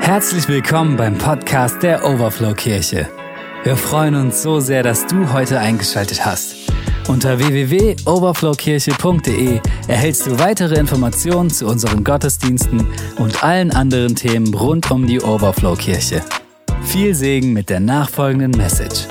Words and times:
Herzlich 0.00 0.48
willkommen 0.48 0.96
beim 0.96 1.16
Podcast 1.18 1.82
der 1.82 2.02
Overflow 2.04 2.54
Kirche. 2.54 3.06
Wir 3.64 3.76
freuen 3.76 4.14
uns 4.14 4.40
so 4.42 4.58
sehr, 4.58 4.82
dass 4.82 5.06
du 5.06 5.30
heute 5.32 5.60
eingeschaltet 5.60 6.24
hast. 6.24 6.56
Unter 7.06 7.38
www.overflowkirche.de 7.38 9.60
erhältst 9.88 10.26
du 10.26 10.38
weitere 10.38 10.80
Informationen 10.80 11.50
zu 11.50 11.66
unseren 11.66 12.02
Gottesdiensten 12.02 12.86
und 13.18 13.44
allen 13.44 13.70
anderen 13.70 14.16
Themen 14.16 14.54
rund 14.54 14.90
um 14.90 15.06
die 15.06 15.20
Overflow 15.20 15.76
Kirche. 15.76 16.22
Viel 16.82 17.14
Segen 17.14 17.52
mit 17.52 17.68
der 17.68 17.80
nachfolgenden 17.80 18.52
Message. 18.52 19.06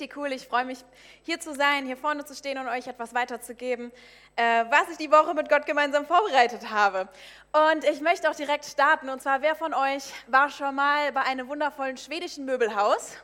Richtig 0.00 0.16
cool, 0.16 0.32
ich 0.32 0.48
freue 0.48 0.64
mich 0.64 0.78
hier 1.24 1.40
zu 1.40 1.54
sein, 1.54 1.84
hier 1.84 1.96
vorne 1.98 2.24
zu 2.24 2.34
stehen 2.34 2.56
und 2.56 2.68
euch 2.68 2.86
etwas 2.86 3.12
weiterzugeben, 3.12 3.92
äh, 4.34 4.64
was 4.70 4.88
ich 4.90 4.96
die 4.96 5.10
Woche 5.10 5.34
mit 5.34 5.50
Gott 5.50 5.66
gemeinsam 5.66 6.06
vorbereitet 6.06 6.70
habe. 6.70 7.06
Und 7.52 7.84
ich 7.84 8.00
möchte 8.00 8.30
auch 8.30 8.34
direkt 8.34 8.64
starten. 8.64 9.10
Und 9.10 9.20
zwar, 9.20 9.42
wer 9.42 9.54
von 9.54 9.74
euch 9.74 10.04
war 10.28 10.48
schon 10.48 10.74
mal 10.74 11.12
bei 11.12 11.20
einem 11.20 11.48
wundervollen 11.48 11.98
schwedischen 11.98 12.46
Möbelhaus? 12.46 13.18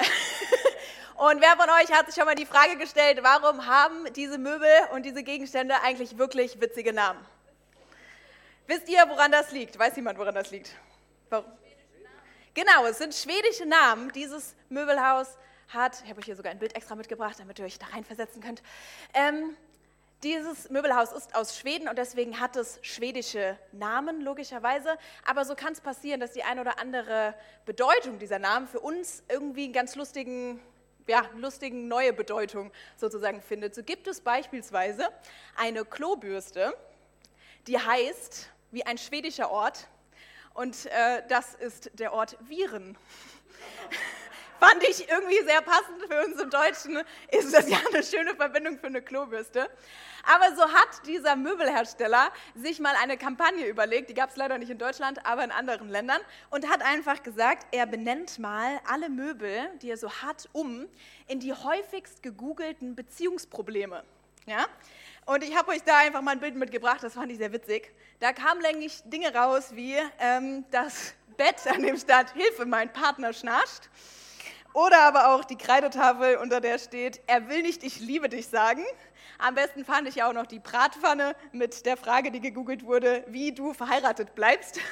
und 1.18 1.40
wer 1.40 1.56
von 1.56 1.70
euch 1.70 1.92
hat 1.96 2.06
sich 2.06 2.16
schon 2.16 2.24
mal 2.24 2.34
die 2.34 2.46
Frage 2.46 2.76
gestellt, 2.78 3.20
warum 3.22 3.64
haben 3.66 4.12
diese 4.14 4.38
Möbel 4.38 4.68
und 4.90 5.04
diese 5.04 5.22
Gegenstände 5.22 5.76
eigentlich 5.84 6.18
wirklich 6.18 6.60
witzige 6.60 6.92
Namen? 6.92 7.24
Wisst 8.66 8.88
ihr, 8.88 9.08
woran 9.08 9.30
das 9.30 9.52
liegt? 9.52 9.78
Weiß 9.78 9.94
jemand, 9.94 10.18
woran 10.18 10.34
das 10.34 10.50
liegt? 10.50 10.74
Warum? 11.30 11.46
Genau, 12.54 12.86
es 12.86 12.98
sind 12.98 13.14
schwedische 13.14 13.66
Namen. 13.66 14.10
Dieses 14.10 14.56
Möbelhaus 14.68 15.28
hat, 15.68 16.02
ich 16.04 16.10
habe 16.10 16.20
euch 16.20 16.26
hier 16.26 16.36
sogar 16.36 16.52
ein 16.52 16.58
Bild 16.58 16.74
extra 16.74 16.94
mitgebracht, 16.94 17.36
damit 17.38 17.58
ihr 17.58 17.64
euch 17.64 17.78
da 17.78 17.86
reinversetzen 17.86 18.42
könnt. 18.42 18.62
Ähm, 19.14 19.56
dieses 20.22 20.70
Möbelhaus 20.70 21.12
ist 21.12 21.34
aus 21.34 21.58
Schweden 21.58 21.88
und 21.88 21.98
deswegen 21.98 22.40
hat 22.40 22.56
es 22.56 22.78
schwedische 22.80 23.58
Namen, 23.72 24.22
logischerweise. 24.22 24.96
Aber 25.26 25.44
so 25.44 25.54
kann 25.54 25.74
es 25.74 25.80
passieren, 25.80 26.20
dass 26.20 26.32
die 26.32 26.42
eine 26.42 26.62
oder 26.62 26.78
andere 26.80 27.34
Bedeutung 27.66 28.18
dieser 28.18 28.38
Namen 28.38 28.66
für 28.66 28.80
uns 28.80 29.22
irgendwie 29.28 29.64
einen 29.64 29.74
ganz 29.74 29.94
lustigen, 29.94 30.58
ja, 31.06 31.28
lustigen 31.36 31.86
neue 31.86 32.14
Bedeutung 32.14 32.72
sozusagen 32.96 33.42
findet. 33.42 33.74
So 33.74 33.82
gibt 33.82 34.06
es 34.06 34.22
beispielsweise 34.22 35.10
eine 35.54 35.84
Klobürste, 35.84 36.74
die 37.66 37.78
heißt 37.78 38.50
wie 38.70 38.86
ein 38.86 38.96
schwedischer 38.96 39.50
Ort 39.50 39.86
und 40.54 40.86
äh, 40.86 41.22
das 41.28 41.54
ist 41.54 41.90
der 41.98 42.14
Ort 42.14 42.38
Viren. 42.48 42.96
Fand 44.60 44.82
ich 44.82 45.08
irgendwie 45.08 45.42
sehr 45.44 45.60
passend 45.60 46.02
für 46.08 46.24
uns 46.24 46.40
im 46.40 46.50
Deutschen. 46.50 46.98
Ist 47.30 47.54
das 47.54 47.68
ja 47.68 47.78
eine 47.92 48.02
schöne 48.02 48.34
Verbindung 48.34 48.78
für 48.78 48.86
eine 48.86 49.02
Klobürste. 49.02 49.68
Aber 50.26 50.56
so 50.56 50.62
hat 50.62 51.06
dieser 51.06 51.36
Möbelhersteller 51.36 52.32
sich 52.54 52.80
mal 52.80 52.94
eine 53.00 53.16
Kampagne 53.16 53.66
überlegt, 53.66 54.10
die 54.10 54.14
gab 54.14 54.30
es 54.30 54.36
leider 54.36 54.58
nicht 54.58 54.70
in 54.70 54.78
Deutschland, 54.78 55.24
aber 55.24 55.44
in 55.44 55.52
anderen 55.52 55.88
Ländern, 55.88 56.20
und 56.50 56.68
hat 56.68 56.82
einfach 56.82 57.22
gesagt, 57.22 57.66
er 57.70 57.86
benennt 57.86 58.38
mal 58.40 58.80
alle 58.88 59.08
Möbel, 59.08 59.70
die 59.82 59.90
er 59.90 59.96
so 59.96 60.10
hat, 60.10 60.48
um 60.52 60.88
in 61.28 61.38
die 61.38 61.52
häufigst 61.52 62.24
gegoogelten 62.24 62.96
Beziehungsprobleme. 62.96 64.02
Ja? 64.46 64.66
Und 65.26 65.44
ich 65.44 65.56
habe 65.56 65.70
euch 65.70 65.82
da 65.84 65.98
einfach 65.98 66.22
mal 66.22 66.32
ein 66.32 66.40
Bild 66.40 66.56
mitgebracht, 66.56 67.02
das 67.02 67.14
fand 67.14 67.30
ich 67.30 67.38
sehr 67.38 67.52
witzig. 67.52 67.92
Da 68.18 68.32
kamen 68.32 68.62
nämlich 68.62 69.02
Dinge 69.04 69.32
raus 69.32 69.74
wie 69.74 69.96
ähm, 70.18 70.64
das 70.70 71.14
Bett, 71.36 71.66
an 71.66 71.82
dem 71.82 71.96
stand, 71.96 72.32
Hilfe, 72.32 72.64
mein 72.66 72.92
Partner 72.92 73.32
schnarcht. 73.32 73.90
Oder 74.76 75.04
aber 75.04 75.28
auch 75.28 75.42
die 75.42 75.56
Kreidetafel, 75.56 76.36
unter 76.36 76.60
der 76.60 76.78
steht, 76.78 77.22
er 77.26 77.48
will 77.48 77.62
nicht, 77.62 77.82
ich 77.82 77.98
liebe 77.98 78.28
dich 78.28 78.48
sagen. 78.48 78.84
Am 79.38 79.54
besten 79.54 79.86
fand 79.86 80.06
ich 80.06 80.16
ja 80.16 80.28
auch 80.28 80.34
noch 80.34 80.44
die 80.44 80.58
Bratpfanne 80.58 81.34
mit 81.52 81.86
der 81.86 81.96
Frage, 81.96 82.30
die 82.30 82.40
gegoogelt 82.40 82.84
wurde, 82.84 83.24
wie 83.26 83.52
du 83.52 83.72
verheiratet 83.72 84.34
bleibst. 84.34 84.78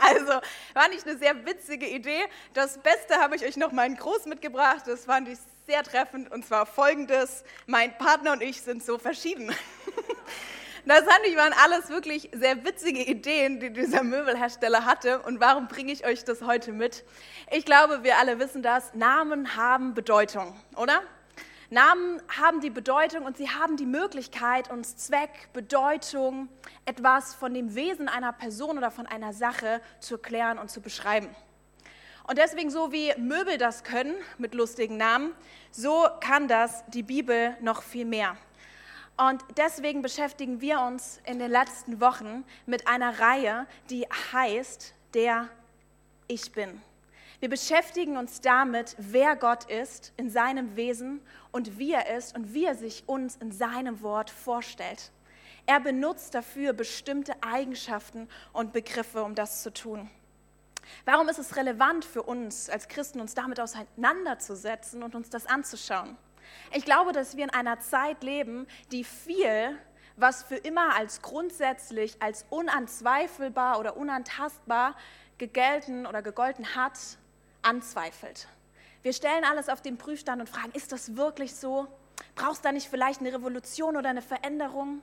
Also 0.00 0.32
fand 0.72 0.94
ich 0.94 1.04
eine 1.04 1.18
sehr 1.18 1.44
witzige 1.44 1.88
Idee. 1.88 2.24
Das 2.52 2.78
Beste 2.78 3.16
habe 3.16 3.34
ich 3.34 3.44
euch 3.44 3.56
noch 3.56 3.72
mal 3.72 3.92
Groß 3.92 4.26
mitgebracht. 4.26 4.84
Das 4.86 5.04
fand 5.06 5.28
ich 5.28 5.38
sehr 5.66 5.82
treffend 5.82 6.30
und 6.30 6.46
zwar 6.46 6.66
folgendes: 6.66 7.42
Mein 7.66 7.98
Partner 7.98 8.32
und 8.32 8.42
ich 8.42 8.62
sind 8.62 8.84
so 8.84 8.96
verschieden. 8.96 9.52
Das 10.86 11.06
waren 11.06 11.54
alles 11.64 11.88
wirklich 11.88 12.30
sehr 12.34 12.62
witzige 12.62 13.02
Ideen, 13.04 13.58
die 13.58 13.72
dieser 13.72 14.02
Möbelhersteller 14.02 14.84
hatte. 14.84 15.20
Und 15.22 15.40
warum 15.40 15.66
bringe 15.66 15.90
ich 15.90 16.04
euch 16.04 16.24
das 16.24 16.42
heute 16.42 16.72
mit? 16.72 17.04
Ich 17.50 17.64
glaube, 17.64 18.02
wir 18.02 18.18
alle 18.18 18.38
wissen 18.38 18.62
das. 18.62 18.92
Namen 18.92 19.56
haben 19.56 19.94
Bedeutung, 19.94 20.54
oder? 20.76 21.00
Namen 21.70 22.22
haben 22.38 22.60
die 22.60 22.68
Bedeutung 22.68 23.24
und 23.24 23.38
sie 23.38 23.48
haben 23.48 23.78
die 23.78 23.86
Möglichkeit, 23.86 24.70
uns 24.70 24.96
Zweck, 24.96 25.48
Bedeutung, 25.54 26.50
etwas 26.84 27.34
von 27.34 27.54
dem 27.54 27.74
Wesen 27.74 28.08
einer 28.08 28.34
Person 28.34 28.76
oder 28.76 28.90
von 28.90 29.06
einer 29.06 29.32
Sache 29.32 29.80
zu 30.00 30.16
erklären 30.16 30.58
und 30.58 30.70
zu 30.70 30.82
beschreiben. 30.82 31.34
Und 32.28 32.36
deswegen, 32.36 32.70
so 32.70 32.92
wie 32.92 33.12
Möbel 33.16 33.56
das 33.56 33.84
können 33.84 34.14
mit 34.36 34.54
lustigen 34.54 34.98
Namen, 34.98 35.32
so 35.70 36.06
kann 36.20 36.46
das 36.46 36.84
die 36.88 37.02
Bibel 37.02 37.56
noch 37.62 37.82
viel 37.82 38.04
mehr. 38.04 38.36
Und 39.16 39.44
deswegen 39.56 40.02
beschäftigen 40.02 40.60
wir 40.60 40.80
uns 40.80 41.20
in 41.24 41.38
den 41.38 41.50
letzten 41.50 42.00
Wochen 42.00 42.44
mit 42.66 42.88
einer 42.88 43.20
Reihe, 43.20 43.66
die 43.90 44.06
heißt 44.32 44.94
Der 45.14 45.48
Ich 46.26 46.50
bin. 46.52 46.82
Wir 47.38 47.48
beschäftigen 47.48 48.16
uns 48.16 48.40
damit, 48.40 48.96
wer 48.98 49.36
Gott 49.36 49.64
ist 49.70 50.12
in 50.16 50.30
seinem 50.30 50.76
Wesen 50.76 51.20
und 51.52 51.78
wie 51.78 51.92
er 51.92 52.16
ist 52.16 52.34
und 52.34 52.54
wie 52.54 52.64
er 52.64 52.74
sich 52.74 53.04
uns 53.06 53.36
in 53.36 53.52
seinem 53.52 54.02
Wort 54.02 54.30
vorstellt. 54.30 55.12
Er 55.66 55.80
benutzt 55.80 56.34
dafür 56.34 56.72
bestimmte 56.72 57.34
Eigenschaften 57.42 58.28
und 58.52 58.72
Begriffe, 58.72 59.22
um 59.22 59.34
das 59.34 59.62
zu 59.62 59.72
tun. 59.72 60.10
Warum 61.04 61.28
ist 61.28 61.38
es 61.38 61.56
relevant 61.56 62.04
für 62.04 62.22
uns 62.22 62.68
als 62.68 62.88
Christen, 62.88 63.20
uns 63.20 63.34
damit 63.34 63.60
auseinanderzusetzen 63.60 65.02
und 65.02 65.14
uns 65.14 65.30
das 65.30 65.46
anzuschauen? 65.46 66.16
Ich 66.72 66.84
glaube, 66.84 67.12
dass 67.12 67.36
wir 67.36 67.44
in 67.44 67.50
einer 67.50 67.80
Zeit 67.80 68.22
leben, 68.22 68.66
die 68.92 69.04
viel, 69.04 69.78
was 70.16 70.42
für 70.42 70.56
immer 70.56 70.96
als 70.96 71.22
grundsätzlich, 71.22 72.20
als 72.20 72.46
unanzweifelbar 72.50 73.78
oder 73.78 73.96
unantastbar 73.96 74.96
gegelten 75.38 76.06
oder 76.06 76.22
gegolten 76.22 76.74
hat, 76.74 76.98
anzweifelt. 77.62 78.48
Wir 79.02 79.12
stellen 79.12 79.44
alles 79.44 79.68
auf 79.68 79.82
den 79.82 79.98
Prüfstand 79.98 80.40
und 80.40 80.48
fragen, 80.48 80.72
ist 80.72 80.92
das 80.92 81.16
wirklich 81.16 81.54
so? 81.54 81.86
Brauchst 82.36 82.64
du 82.64 82.68
da 82.68 82.72
nicht 82.72 82.88
vielleicht 82.88 83.20
eine 83.20 83.32
Revolution 83.32 83.96
oder 83.96 84.10
eine 84.10 84.22
Veränderung? 84.22 85.02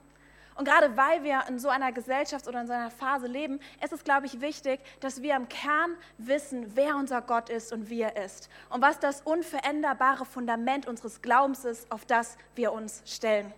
Und 0.54 0.66
gerade 0.66 0.96
weil 0.96 1.22
wir 1.22 1.44
in 1.48 1.58
so 1.58 1.68
einer 1.68 1.92
Gesellschaft 1.92 2.46
oder 2.46 2.60
in 2.60 2.66
so 2.66 2.72
einer 2.72 2.90
Phase 2.90 3.26
leben, 3.26 3.60
ist 3.82 3.92
es, 3.92 4.04
glaube 4.04 4.26
ich, 4.26 4.40
wichtig, 4.40 4.80
dass 5.00 5.22
wir 5.22 5.34
im 5.34 5.48
Kern 5.48 5.96
wissen, 6.18 6.76
wer 6.76 6.96
unser 6.96 7.22
Gott 7.22 7.48
ist 7.48 7.72
und 7.72 7.88
wie 7.88 8.02
er 8.02 8.22
ist. 8.22 8.48
Und 8.68 8.82
was 8.82 8.98
das 8.98 9.22
unveränderbare 9.22 10.24
Fundament 10.24 10.86
unseres 10.86 11.22
Glaubens 11.22 11.64
ist, 11.64 11.90
auf 11.90 12.04
das 12.04 12.36
wir 12.54 12.72
uns 12.72 13.02
stellen. 13.06 13.52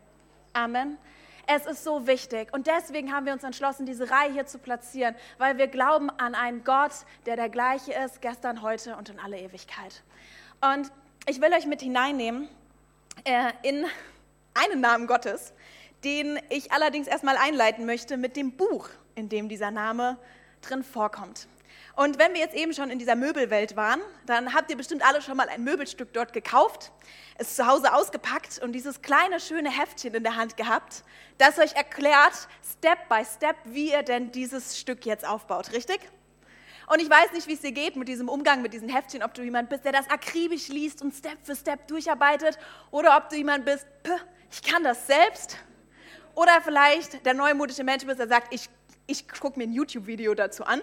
Amen. 0.52 0.98
Es 1.46 1.66
ist 1.66 1.84
so 1.84 2.06
wichtig. 2.06 2.52
Und 2.52 2.66
deswegen 2.66 3.12
haben 3.12 3.26
wir 3.26 3.32
uns 3.32 3.44
entschlossen, 3.44 3.84
diese 3.84 4.10
Reihe 4.10 4.32
hier 4.32 4.46
zu 4.46 4.58
platzieren, 4.58 5.14
weil 5.38 5.58
wir 5.58 5.66
glauben 5.66 6.08
an 6.10 6.34
einen 6.34 6.64
Gott, 6.64 6.92
der 7.26 7.36
der 7.36 7.48
gleiche 7.48 7.92
ist, 7.92 8.22
gestern, 8.22 8.62
heute 8.62 8.96
und 8.96 9.10
in 9.10 9.18
alle 9.18 9.38
Ewigkeit. 9.38 10.02
Und 10.60 10.90
ich 11.26 11.40
will 11.40 11.52
euch 11.52 11.66
mit 11.66 11.82
hineinnehmen 11.82 12.48
äh, 13.24 13.52
in 13.62 13.84
einen 14.54 14.80
Namen 14.80 15.06
Gottes, 15.06 15.52
den 16.04 16.38
ich 16.50 16.72
allerdings 16.72 17.06
erstmal 17.06 17.36
einleiten 17.36 17.86
möchte 17.86 18.16
mit 18.16 18.36
dem 18.36 18.52
Buch, 18.52 18.88
in 19.14 19.28
dem 19.28 19.48
dieser 19.48 19.70
Name 19.70 20.18
drin 20.62 20.82
vorkommt. 20.82 21.48
Und 21.96 22.18
wenn 22.18 22.32
wir 22.34 22.40
jetzt 22.40 22.56
eben 22.56 22.72
schon 22.72 22.90
in 22.90 22.98
dieser 22.98 23.14
Möbelwelt 23.14 23.76
waren, 23.76 24.00
dann 24.26 24.52
habt 24.52 24.68
ihr 24.70 24.76
bestimmt 24.76 25.06
alle 25.06 25.22
schon 25.22 25.36
mal 25.36 25.48
ein 25.48 25.62
Möbelstück 25.62 26.12
dort 26.12 26.32
gekauft, 26.32 26.90
es 27.38 27.54
zu 27.54 27.66
Hause 27.66 27.94
ausgepackt 27.94 28.58
und 28.58 28.72
dieses 28.72 29.00
kleine 29.00 29.38
schöne 29.38 29.70
Heftchen 29.70 30.12
in 30.12 30.24
der 30.24 30.34
Hand 30.34 30.56
gehabt, 30.56 31.04
das 31.38 31.58
euch 31.58 31.74
erklärt, 31.74 32.48
Step 32.78 33.08
by 33.08 33.24
Step, 33.24 33.56
wie 33.64 33.92
ihr 33.92 34.02
denn 34.02 34.32
dieses 34.32 34.78
Stück 34.78 35.06
jetzt 35.06 35.26
aufbaut, 35.26 35.72
richtig? 35.72 36.00
Und 36.88 37.00
ich 37.00 37.08
weiß 37.08 37.32
nicht, 37.32 37.46
wie 37.46 37.54
es 37.54 37.60
dir 37.60 37.72
geht 37.72 37.96
mit 37.96 38.08
diesem 38.08 38.28
Umgang 38.28 38.60
mit 38.60 38.74
diesen 38.74 38.88
Heftchen, 38.88 39.22
ob 39.22 39.32
du 39.32 39.42
jemand 39.42 39.68
bist, 39.68 39.84
der 39.84 39.92
das 39.92 40.10
akribisch 40.10 40.68
liest 40.68 41.00
und 41.00 41.14
Step 41.14 41.38
für 41.44 41.54
Step 41.54 41.86
durcharbeitet 41.86 42.58
oder 42.90 43.16
ob 43.16 43.28
du 43.28 43.36
jemand 43.36 43.64
bist, 43.64 43.86
ich 44.50 44.62
kann 44.62 44.82
das 44.82 45.06
selbst 45.06 45.58
oder 46.34 46.60
vielleicht 46.62 47.24
der 47.24 47.34
neumodische 47.34 47.84
Mensch 47.84 48.04
der 48.06 48.28
sagt, 48.28 48.52
ich, 48.52 48.68
ich 49.06 49.28
gucke 49.28 49.58
mir 49.58 49.64
ein 49.64 49.72
YouTube-Video 49.72 50.34
dazu 50.34 50.64
an. 50.64 50.80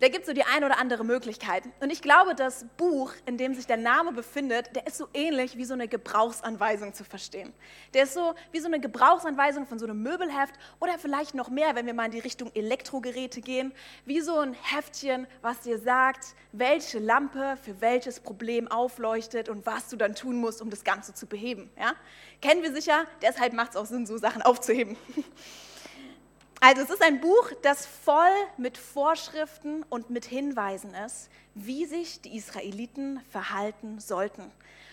Da 0.00 0.08
gibt 0.08 0.22
es 0.22 0.26
so 0.28 0.32
die 0.32 0.44
eine 0.44 0.64
oder 0.64 0.78
andere 0.78 1.04
Möglichkeit. 1.04 1.64
Und 1.80 1.90
ich 1.90 2.00
glaube, 2.00 2.34
das 2.34 2.64
Buch, 2.78 3.12
in 3.26 3.36
dem 3.36 3.54
sich 3.54 3.66
der 3.66 3.76
Name 3.76 4.12
befindet, 4.12 4.74
der 4.74 4.86
ist 4.86 4.96
so 4.96 5.08
ähnlich 5.12 5.58
wie 5.58 5.66
so 5.66 5.74
eine 5.74 5.88
Gebrauchsanweisung 5.88 6.94
zu 6.94 7.04
verstehen. 7.04 7.52
Der 7.92 8.04
ist 8.04 8.14
so 8.14 8.34
wie 8.50 8.60
so 8.60 8.66
eine 8.66 8.80
Gebrauchsanweisung 8.80 9.66
von 9.66 9.78
so 9.78 9.84
einem 9.84 10.02
Möbelheft 10.02 10.54
oder 10.80 10.98
vielleicht 10.98 11.34
noch 11.34 11.50
mehr, 11.50 11.74
wenn 11.74 11.84
wir 11.84 11.92
mal 11.92 12.06
in 12.06 12.12
die 12.12 12.18
Richtung 12.18 12.50
Elektrogeräte 12.54 13.42
gehen, 13.42 13.74
wie 14.06 14.22
so 14.22 14.38
ein 14.38 14.54
Heftchen, 14.54 15.26
was 15.42 15.60
dir 15.60 15.78
sagt, 15.78 16.34
welche 16.52 16.98
Lampe 16.98 17.58
für 17.62 17.78
welches 17.82 18.20
Problem 18.20 18.68
aufleuchtet 18.68 19.50
und 19.50 19.66
was 19.66 19.90
du 19.90 19.96
dann 19.96 20.14
tun 20.14 20.36
musst, 20.36 20.62
um 20.62 20.70
das 20.70 20.82
Ganze 20.82 21.12
zu 21.12 21.26
beheben. 21.26 21.70
Ja? 21.78 21.92
Kennen 22.40 22.62
wir 22.62 22.72
sicher, 22.72 23.04
deshalb 23.20 23.52
macht 23.52 23.72
es 23.72 23.76
auch 23.76 23.86
Sinn, 23.86 24.06
so 24.06 24.16
Sachen 24.16 24.40
aufzuheben. 24.40 24.96
Also 26.62 26.82
es 26.82 26.90
ist 26.90 27.02
ein 27.02 27.22
Buch, 27.22 27.52
das 27.62 27.86
voll 27.86 28.34
mit 28.58 28.76
Vorschriften 28.76 29.82
und 29.84 30.10
mit 30.10 30.26
Hinweisen 30.26 30.92
ist, 30.92 31.30
wie 31.54 31.86
sich 31.86 32.20
die 32.20 32.36
Israeliten 32.36 33.22
verhalten 33.30 33.98
sollten. 33.98 34.42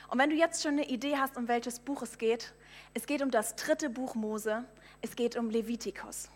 Und 0.09 0.17
wenn 0.17 0.29
du 0.29 0.37
jetzt 0.37 0.63
schon 0.63 0.73
eine 0.73 0.87
Idee 0.87 1.17
hast, 1.17 1.35
um 1.35 1.49
welches 1.49 1.79
Buch 1.79 2.01
es 2.03 2.17
geht, 2.17 2.53
es 2.93 3.05
geht 3.05 3.21
um 3.21 3.31
das 3.31 3.57
dritte 3.57 3.89
Buch 3.89 4.15
Mose, 4.15 4.63
es 5.01 5.17
geht 5.17 5.35
um 5.35 5.49
Levitikus. 5.49 6.29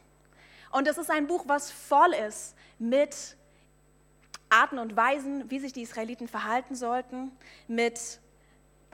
Und 0.70 0.86
es 0.90 0.98
ist 0.98 1.10
ein 1.10 1.28
Buch, 1.28 1.46
was 1.48 1.72
voll 1.72 2.14
ist 2.14 2.54
mit 2.78 3.38
Arten 4.50 4.80
und 4.80 4.98
Weisen, 4.98 5.50
wie 5.50 5.60
sich 5.60 5.72
die 5.72 5.84
Israeliten 5.84 6.28
verhalten 6.28 6.76
sollten, 6.76 7.32
mit 7.70 8.20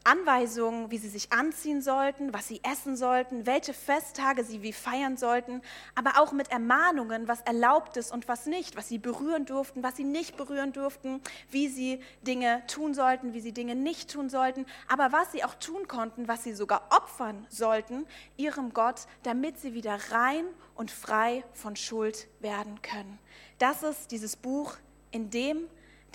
Anweisungen, 0.08 0.90
wie 0.90 0.98
sie 0.98 1.10
sich 1.10 1.34
anziehen 1.34 1.82
sollten, 1.82 2.34
was 2.34 2.48
sie 2.48 2.62
essen 2.64 2.96
sollten, 2.96 3.46
welche 3.46 3.74
Festtage 3.74 4.46
sie 4.46 4.62
wie 4.62 4.72
feiern 4.72 5.18
sollten, 5.18 5.62
aber 5.96 6.22
auch 6.22 6.32
mit 6.32 6.50
Ermahnungen, 6.50 7.28
was 7.28 7.42
erlaubt 7.42 7.98
ist 7.98 8.14
und 8.14 8.28
was 8.30 8.46
nicht, 8.46 8.78
was 8.78 8.88
sie 8.88 9.00
berühren 9.00 9.46
durften, 9.46 9.84
was 9.84 9.98
sie 9.98 10.06
nicht 10.06 10.38
berühren 10.38 10.72
durften, 10.72 11.22
wie 11.52 11.68
sie 11.68 12.02
Dinge 12.22 12.64
tun 12.68 12.94
sollten, 12.94 13.34
wie 13.34 13.42
sie 13.42 13.52
Dinge 13.52 13.76
nicht 13.76 14.10
tun 14.10 14.30
sollten, 14.30 14.66
aber 14.88 15.12
was 15.12 15.34
sie 15.34 15.44
auch 15.44 15.56
tun 15.56 15.88
konnten, 15.88 16.30
was 16.30 16.44
sie 16.46 16.54
sogar 16.54 16.88
opfern 16.90 17.46
sollten, 17.50 18.08
ihrem 18.38 18.74
Gott, 18.74 19.08
damit 19.24 19.60
sie 19.60 19.74
wieder 19.74 20.00
rein 20.12 20.46
und 20.76 20.90
frei 20.90 21.44
von 21.54 21.76
Schuld 21.76 22.28
werden 22.40 22.82
können. 22.82 23.20
Das 23.60 23.84
ist 23.84 24.12
dieses 24.12 24.38
Buch, 24.38 24.78
in 25.12 25.30
dem 25.30 25.68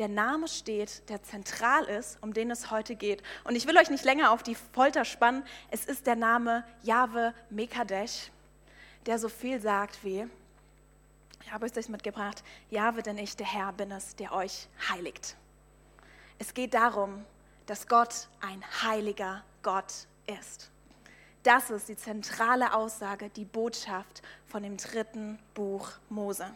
der 0.02 0.08
Name 0.08 0.48
steht, 0.48 1.08
der 1.08 1.22
zentral 1.22 1.84
ist, 1.84 2.18
um 2.22 2.34
den 2.34 2.50
es 2.50 2.72
heute 2.72 2.96
geht. 2.96 3.22
Und 3.44 3.54
ich 3.54 3.68
will 3.68 3.78
euch 3.78 3.88
nicht 3.88 4.04
länger 4.04 4.32
auf 4.32 4.42
die 4.42 4.56
Folter 4.56 5.04
spannen. 5.04 5.44
Es 5.70 5.84
ist 5.84 6.08
der 6.08 6.16
Name 6.16 6.64
Jahwe 6.82 7.32
Mekadesh, 7.50 8.32
der 9.06 9.20
so 9.20 9.28
viel 9.28 9.60
sagt 9.60 10.02
wie, 10.02 10.26
ich 11.44 11.52
habe 11.52 11.66
euch 11.66 11.70
das 11.70 11.88
mitgebracht, 11.88 12.42
Jahwe, 12.68 13.04
denn 13.04 13.16
ich, 13.16 13.36
der 13.36 13.46
Herr, 13.46 13.72
bin 13.72 13.92
es, 13.92 14.16
der 14.16 14.32
euch 14.32 14.66
heiligt. 14.90 15.36
Es 16.40 16.52
geht 16.52 16.74
darum, 16.74 17.24
dass 17.66 17.86
Gott 17.86 18.26
ein 18.40 18.60
heiliger 18.82 19.44
Gott 19.62 20.08
ist. 20.26 20.68
Das 21.44 21.70
ist 21.70 21.88
die 21.88 21.96
zentrale 21.96 22.74
Aussage, 22.74 23.28
die 23.28 23.44
Botschaft 23.44 24.22
von 24.46 24.64
dem 24.64 24.76
dritten 24.76 25.38
Buch 25.54 25.92
Mose. 26.08 26.52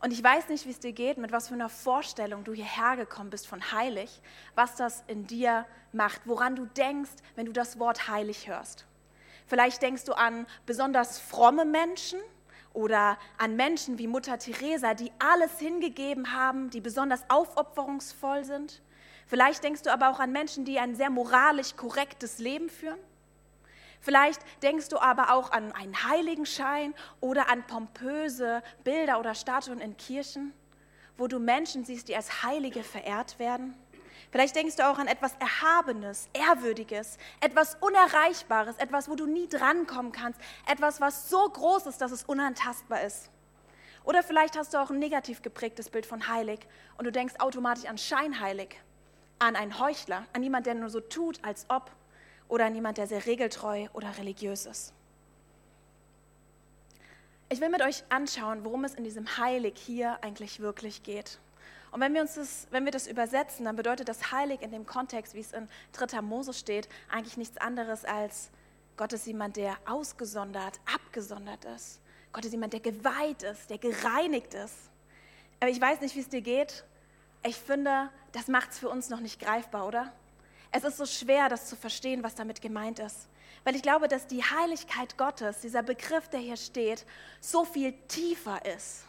Und 0.00 0.12
ich 0.12 0.22
weiß 0.22 0.48
nicht, 0.48 0.66
wie 0.66 0.70
es 0.70 0.78
dir 0.78 0.92
geht, 0.92 1.16
mit 1.16 1.32
was 1.32 1.48
für 1.48 1.54
einer 1.54 1.68
Vorstellung 1.68 2.44
du 2.44 2.52
hierher 2.52 2.96
gekommen 2.96 3.30
bist 3.30 3.46
von 3.46 3.72
heilig, 3.72 4.20
was 4.54 4.76
das 4.76 5.02
in 5.06 5.26
dir 5.26 5.66
macht, 5.92 6.20
woran 6.26 6.54
du 6.54 6.66
denkst, 6.66 7.10
wenn 7.34 7.46
du 7.46 7.52
das 7.52 7.78
Wort 7.78 8.08
heilig 8.08 8.48
hörst. 8.48 8.84
Vielleicht 9.46 9.80
denkst 9.80 10.04
du 10.04 10.12
an 10.12 10.46
besonders 10.66 11.18
fromme 11.18 11.64
Menschen 11.64 12.18
oder 12.74 13.16
an 13.38 13.56
Menschen 13.56 13.98
wie 13.98 14.06
Mutter 14.06 14.38
Teresa, 14.38 14.94
die 14.94 15.10
alles 15.18 15.58
hingegeben 15.58 16.34
haben, 16.34 16.68
die 16.68 16.80
besonders 16.80 17.24
aufopferungsvoll 17.30 18.44
sind. 18.44 18.82
Vielleicht 19.26 19.64
denkst 19.64 19.82
du 19.82 19.92
aber 19.92 20.10
auch 20.10 20.20
an 20.20 20.30
Menschen, 20.30 20.64
die 20.64 20.78
ein 20.78 20.94
sehr 20.94 21.10
moralisch 21.10 21.74
korrektes 21.76 22.38
Leben 22.38 22.68
führen. 22.68 22.98
Vielleicht 24.00 24.40
denkst 24.62 24.88
du 24.88 24.98
aber 24.98 25.32
auch 25.32 25.50
an 25.52 25.72
einen 25.72 26.08
Heiligenschein 26.08 26.94
oder 27.20 27.48
an 27.48 27.66
pompöse 27.66 28.62
Bilder 28.84 29.18
oder 29.18 29.34
Statuen 29.34 29.80
in 29.80 29.96
Kirchen, 29.96 30.52
wo 31.16 31.26
du 31.26 31.38
Menschen 31.38 31.84
siehst, 31.84 32.08
die 32.08 32.16
als 32.16 32.42
Heilige 32.42 32.82
verehrt 32.82 33.38
werden. 33.38 33.74
Vielleicht 34.30 34.56
denkst 34.56 34.76
du 34.76 34.86
auch 34.86 34.98
an 34.98 35.06
etwas 35.06 35.34
Erhabenes, 35.38 36.28
Ehrwürdiges, 36.32 37.16
etwas 37.40 37.76
Unerreichbares, 37.80 38.76
etwas, 38.76 39.08
wo 39.08 39.14
du 39.14 39.26
nie 39.26 39.48
drankommen 39.48 40.12
kannst, 40.12 40.40
etwas, 40.66 41.00
was 41.00 41.30
so 41.30 41.48
groß 41.48 41.86
ist, 41.86 42.00
dass 42.00 42.10
es 42.12 42.24
unantastbar 42.24 43.02
ist. 43.02 43.30
Oder 44.04 44.22
vielleicht 44.22 44.56
hast 44.56 44.74
du 44.74 44.78
auch 44.78 44.90
ein 44.90 44.98
negativ 44.98 45.42
geprägtes 45.42 45.90
Bild 45.90 46.06
von 46.06 46.28
heilig 46.28 46.60
und 46.96 47.06
du 47.06 47.12
denkst 47.12 47.34
automatisch 47.38 47.86
an 47.86 47.98
scheinheilig, 47.98 48.80
an 49.38 49.56
einen 49.56 49.78
Heuchler, 49.80 50.26
an 50.32 50.42
jemand, 50.42 50.66
der 50.66 50.74
nur 50.74 50.90
so 50.90 51.00
tut, 51.00 51.42
als 51.44 51.66
ob 51.68 51.90
oder 52.48 52.66
an 52.66 52.74
jemand, 52.74 52.98
der 52.98 53.06
sehr 53.06 53.26
regeltreu 53.26 53.88
oder 53.92 54.16
religiös 54.18 54.66
ist. 54.66 54.92
Ich 57.48 57.60
will 57.60 57.68
mit 57.68 57.82
euch 57.82 58.02
anschauen, 58.08 58.64
worum 58.64 58.84
es 58.84 58.94
in 58.94 59.04
diesem 59.04 59.38
Heilig 59.38 59.74
hier 59.76 60.22
eigentlich 60.22 60.60
wirklich 60.60 61.02
geht. 61.02 61.38
Und 61.92 62.00
wenn 62.00 62.12
wir, 62.12 62.20
uns 62.20 62.34
das, 62.34 62.66
wenn 62.70 62.84
wir 62.84 62.92
das 62.92 63.06
übersetzen, 63.06 63.64
dann 63.64 63.76
bedeutet 63.76 64.08
das 64.08 64.32
Heilig 64.32 64.62
in 64.62 64.70
dem 64.70 64.84
Kontext, 64.84 65.34
wie 65.34 65.40
es 65.40 65.52
in 65.52 65.68
3. 65.92 66.20
Mose 66.22 66.52
steht, 66.52 66.88
eigentlich 67.08 67.36
nichts 67.36 67.56
anderes 67.56 68.04
als 68.04 68.50
Gott 68.96 69.12
ist 69.12 69.26
jemand, 69.26 69.56
der 69.56 69.76
ausgesondert, 69.84 70.80
abgesondert 70.92 71.64
ist. 71.66 72.00
Gott 72.32 72.44
ist 72.44 72.52
jemand, 72.52 72.72
der 72.72 72.80
geweiht 72.80 73.42
ist, 73.42 73.70
der 73.70 73.78
gereinigt 73.78 74.54
ist. 74.54 74.74
Aber 75.60 75.70
ich 75.70 75.80
weiß 75.80 76.00
nicht, 76.00 76.16
wie 76.16 76.20
es 76.20 76.28
dir 76.28 76.40
geht. 76.40 76.84
Ich 77.42 77.56
finde, 77.56 78.10
das 78.32 78.48
macht 78.48 78.70
es 78.70 78.78
für 78.78 78.88
uns 78.88 79.08
noch 79.08 79.20
nicht 79.20 79.38
greifbar, 79.38 79.86
oder? 79.86 80.12
Es 80.72 80.84
ist 80.84 80.96
so 80.96 81.06
schwer, 81.06 81.48
das 81.48 81.66
zu 81.66 81.76
verstehen, 81.76 82.22
was 82.22 82.34
damit 82.34 82.60
gemeint 82.60 82.98
ist. 82.98 83.28
Weil 83.64 83.76
ich 83.76 83.82
glaube, 83.82 84.08
dass 84.08 84.26
die 84.26 84.42
Heiligkeit 84.42 85.16
Gottes, 85.16 85.60
dieser 85.60 85.82
Begriff, 85.82 86.28
der 86.28 86.40
hier 86.40 86.56
steht, 86.56 87.04
so 87.40 87.64
viel 87.64 87.92
tiefer 88.08 88.64
ist. 88.64 89.04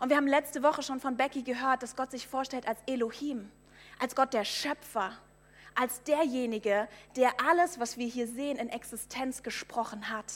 Und 0.00 0.10
wir 0.10 0.16
haben 0.16 0.26
letzte 0.26 0.62
Woche 0.62 0.82
schon 0.82 1.00
von 1.00 1.16
Becky 1.16 1.42
gehört, 1.42 1.82
dass 1.82 1.96
Gott 1.96 2.10
sich 2.10 2.26
vorstellt 2.26 2.68
als 2.68 2.78
Elohim, 2.86 3.50
als 3.98 4.14
Gott 4.14 4.34
der 4.34 4.44
Schöpfer, 4.44 5.12
als 5.74 6.02
derjenige, 6.02 6.88
der 7.16 7.32
alles, 7.48 7.80
was 7.80 7.96
wir 7.96 8.06
hier 8.06 8.28
sehen, 8.28 8.58
in 8.58 8.68
Existenz 8.68 9.42
gesprochen 9.42 10.10
hat. 10.10 10.32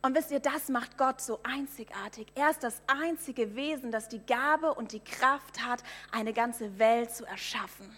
Und 0.00 0.14
wisst 0.14 0.30
ihr, 0.30 0.40
das 0.40 0.68
macht 0.68 0.96
Gott 0.96 1.20
so 1.20 1.40
einzigartig. 1.42 2.28
Er 2.34 2.50
ist 2.50 2.62
das 2.62 2.80
einzige 2.86 3.56
Wesen, 3.56 3.90
das 3.90 4.08
die 4.08 4.24
Gabe 4.24 4.74
und 4.74 4.92
die 4.92 5.00
Kraft 5.00 5.66
hat, 5.66 5.82
eine 6.12 6.32
ganze 6.32 6.78
Welt 6.78 7.12
zu 7.12 7.24
erschaffen. 7.24 7.94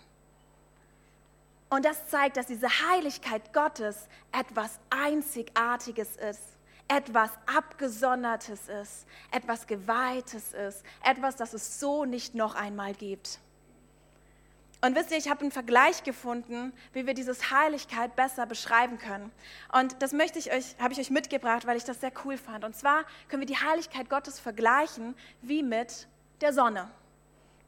Und 1.71 1.85
das 1.85 2.09
zeigt, 2.09 2.37
dass 2.37 2.47
diese 2.47 2.69
Heiligkeit 2.69 3.53
Gottes 3.53 4.09
etwas 4.33 4.81
Einzigartiges 4.91 6.17
ist, 6.17 6.43
etwas 6.89 7.31
Abgesondertes 7.47 8.69
ist, 8.69 9.07
etwas 9.31 9.69
Geweihtes 9.69 10.53
ist, 10.53 10.85
etwas, 11.05 11.37
das 11.37 11.55
es 11.55 11.79
so 11.79 12.05
nicht 12.05 12.35
noch 12.35 12.57
einmal 12.57 12.93
gibt. 12.93 13.39
Und 14.83 14.97
wisst 14.97 15.11
ihr, 15.11 15.19
ich 15.19 15.29
habe 15.29 15.43
einen 15.43 15.53
Vergleich 15.53 16.03
gefunden, 16.05 16.73
wie 16.93 17.07
wir 17.07 17.15
dieses 17.15 17.51
Heiligkeit 17.51 18.17
besser 18.17 18.47
beschreiben 18.47 18.99
können. 18.99 19.31
Und 19.73 20.03
das 20.03 20.13
möchte 20.13 20.39
ich 20.39 20.53
euch, 20.53 20.75
habe 20.81 20.93
ich 20.95 20.99
euch 20.99 21.11
mitgebracht, 21.11 21.67
weil 21.67 21.77
ich 21.77 21.85
das 21.85 22.01
sehr 22.01 22.13
cool 22.25 22.39
fand. 22.39 22.65
Und 22.65 22.75
zwar 22.75 23.05
können 23.29 23.43
wir 23.43 23.47
die 23.47 23.59
Heiligkeit 23.59 24.09
Gottes 24.09 24.41
vergleichen 24.41 25.15
wie 25.43 25.63
mit 25.63 26.09
der 26.41 26.55
Sonne. 26.55 26.91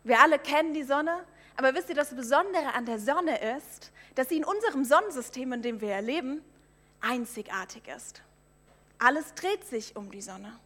Wir 0.04 0.20
alle 0.20 0.38
kennen 0.38 0.72
die 0.72 0.84
Sonne, 0.84 1.24
aber 1.56 1.74
wisst 1.74 1.88
ihr, 1.88 1.94
das 1.94 2.14
Besondere 2.14 2.74
an 2.74 2.86
der 2.86 2.98
Sonne 2.98 3.56
ist, 3.56 3.92
dass 4.14 4.28
sie 4.28 4.36
in 4.36 4.44
unserem 4.44 4.84
Sonnensystem, 4.84 5.52
in 5.52 5.62
dem 5.62 5.80
wir 5.80 5.92
erleben, 5.92 6.42
einzigartig 7.00 7.88
ist. 7.88 8.22
Alles 8.98 9.34
dreht 9.34 9.64
sich 9.66 9.96
um 9.96 10.10
die 10.10 10.22
Sonne. 10.22 10.58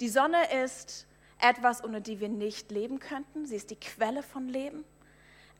Die 0.00 0.08
Sonne 0.08 0.62
ist 0.64 1.06
etwas, 1.38 1.84
ohne 1.84 2.00
die 2.00 2.20
wir 2.20 2.28
nicht 2.28 2.70
leben 2.70 2.98
könnten. 2.98 3.46
Sie 3.46 3.56
ist 3.56 3.70
die 3.70 3.76
Quelle 3.76 4.22
von 4.22 4.48
Leben, 4.48 4.84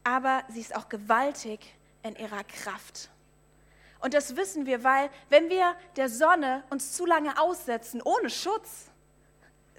aber 0.04 0.44
sie 0.48 0.60
ist 0.60 0.74
auch 0.74 0.88
gewaltig 0.88 1.60
in 2.02 2.16
ihrer 2.16 2.44
Kraft. 2.44 3.10
Und 4.00 4.14
das 4.14 4.36
wissen 4.36 4.66
wir, 4.66 4.84
weil 4.84 5.10
wenn 5.28 5.48
wir 5.48 5.74
der 5.96 6.08
Sonne 6.08 6.64
uns 6.70 6.92
zu 6.92 7.06
lange 7.06 7.40
aussetzen 7.40 8.02
ohne 8.02 8.30
Schutz, 8.30 8.90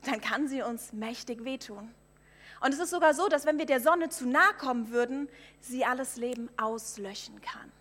dann 0.04 0.22
kann 0.22 0.48
sie 0.48 0.62
uns 0.62 0.94
mächtig 0.94 1.44
wehtun. 1.44 1.94
Und 2.60 2.74
es 2.74 2.80
ist 2.80 2.90
sogar 2.90 3.14
so, 3.14 3.28
dass 3.28 3.46
wenn 3.46 3.58
wir 3.58 3.66
der 3.66 3.82
Sonne 3.82 4.10
zu 4.10 4.28
nahe 4.28 4.54
kommen 4.58 4.90
würden, 4.90 5.30
sie 5.62 5.86
alles 5.86 6.16
Leben 6.16 6.50
auslöschen 6.58 7.42
kann. 7.42 7.72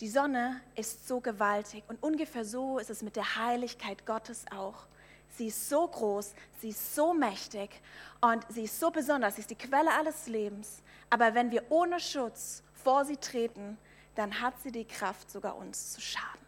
Die 0.00 0.08
Sonne 0.08 0.60
ist 0.76 1.08
so 1.08 1.20
gewaltig 1.20 1.82
und 1.88 2.00
ungefähr 2.02 2.44
so 2.44 2.78
ist 2.78 2.90
es 2.90 3.02
mit 3.02 3.16
der 3.16 3.36
Heiligkeit 3.36 4.06
Gottes 4.06 4.44
auch. 4.54 4.86
Sie 5.36 5.48
ist 5.48 5.68
so 5.68 5.86
groß, 5.86 6.34
sie 6.60 6.68
ist 6.68 6.94
so 6.94 7.12
mächtig 7.12 7.70
und 8.20 8.46
sie 8.48 8.64
ist 8.64 8.78
so 8.78 8.90
besonders, 8.90 9.34
sie 9.34 9.40
ist 9.40 9.50
die 9.50 9.56
Quelle 9.56 9.92
alles 9.92 10.28
Lebens. 10.28 10.82
Aber 11.10 11.34
wenn 11.34 11.50
wir 11.50 11.64
ohne 11.70 11.98
Schutz 11.98 12.62
vor 12.74 13.04
sie 13.04 13.16
treten, 13.16 13.76
dann 14.14 14.40
hat 14.40 14.54
sie 14.62 14.72
die 14.72 14.84
Kraft, 14.84 15.30
sogar 15.30 15.56
uns 15.56 15.92
zu 15.92 16.00
schaden. 16.00 16.47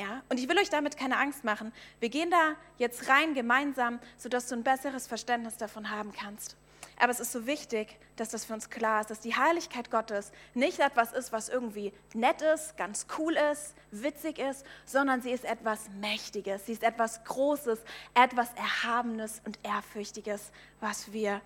Ja? 0.00 0.22
Und 0.30 0.40
ich 0.40 0.48
will 0.48 0.58
euch 0.58 0.70
damit 0.70 0.96
keine 0.96 1.18
Angst 1.18 1.44
machen. 1.44 1.72
Wir 1.98 2.08
gehen 2.08 2.30
da 2.30 2.54
jetzt 2.78 3.10
rein 3.10 3.34
gemeinsam, 3.34 4.00
sodass 4.16 4.48
du 4.48 4.54
ein 4.54 4.62
besseres 4.62 5.06
Verständnis 5.06 5.58
davon 5.58 5.90
haben 5.90 6.12
kannst. 6.12 6.56
Aber 6.96 7.12
es 7.12 7.20
ist 7.20 7.32
so 7.32 7.46
wichtig, 7.46 7.98
dass 8.16 8.30
das 8.30 8.46
für 8.46 8.54
uns 8.54 8.70
klar 8.70 9.02
ist, 9.02 9.10
dass 9.10 9.20
die 9.20 9.36
Heiligkeit 9.36 9.90
Gottes 9.90 10.32
nicht 10.54 10.80
etwas 10.80 11.12
ist, 11.12 11.32
was 11.32 11.50
irgendwie 11.50 11.92
nett 12.14 12.40
ist, 12.40 12.78
ganz 12.78 13.06
cool 13.18 13.36
ist, 13.52 13.74
witzig 13.90 14.38
ist, 14.38 14.64
sondern 14.86 15.20
sie 15.20 15.32
ist 15.32 15.44
etwas 15.44 15.90
Mächtiges, 16.00 16.64
sie 16.64 16.72
ist 16.72 16.82
etwas 16.82 17.22
Großes, 17.24 17.78
etwas 18.14 18.52
Erhabenes 18.54 19.42
und 19.44 19.58
Ehrfürchtiges, 19.62 20.50
was 20.80 21.12
wir 21.12 21.42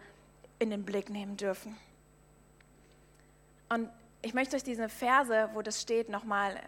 in 0.61 0.71
den 0.71 0.85
Blick 0.85 1.11
nehmen 1.11 1.37
dürfen. 1.37 1.77
Und 3.69 3.89
ich 4.23 4.33
möchte 4.33 4.55
euch 4.55 4.65
diese 4.65 4.89
Verse, 4.89 5.51
wo 5.55 5.63
das 5.63 5.81
steht, 5.81 6.09
nochmal 6.09 6.61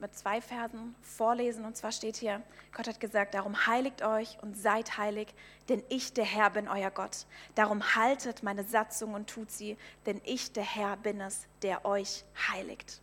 mit 0.00 0.14
zwei 0.14 0.40
Versen 0.40 0.94
vorlesen. 1.02 1.64
Und 1.64 1.76
zwar 1.76 1.92
steht 1.92 2.16
hier, 2.16 2.42
Gott 2.74 2.88
hat 2.88 3.00
gesagt, 3.00 3.34
darum 3.34 3.66
heiligt 3.66 4.02
euch 4.02 4.38
und 4.42 4.56
seid 4.56 4.98
heilig, 4.98 5.28
denn 5.68 5.82
ich, 5.88 6.12
der 6.12 6.24
Herr, 6.24 6.50
bin 6.50 6.68
euer 6.68 6.90
Gott. 6.90 7.26
Darum 7.54 7.94
haltet 7.94 8.42
meine 8.42 8.64
Satzung 8.64 9.14
und 9.14 9.28
tut 9.28 9.50
sie, 9.50 9.76
denn 10.06 10.20
ich, 10.24 10.52
der 10.52 10.64
Herr, 10.64 10.96
bin 10.96 11.20
es, 11.20 11.46
der 11.62 11.84
euch 11.84 12.24
heiligt. 12.52 13.00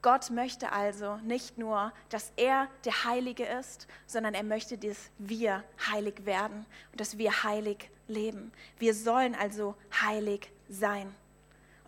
Gott 0.00 0.30
möchte 0.30 0.70
also 0.70 1.16
nicht 1.18 1.58
nur, 1.58 1.92
dass 2.08 2.32
er 2.36 2.68
der 2.84 3.04
Heilige 3.04 3.44
ist, 3.44 3.88
sondern 4.06 4.34
er 4.34 4.44
möchte, 4.44 4.78
dass 4.78 5.10
wir 5.18 5.64
heilig 5.90 6.24
werden 6.24 6.66
und 6.92 7.00
dass 7.00 7.18
wir 7.18 7.42
heilig 7.42 7.90
leben. 8.06 8.52
Wir 8.78 8.94
sollen 8.94 9.34
also 9.34 9.74
heilig 10.00 10.52
sein. 10.68 11.14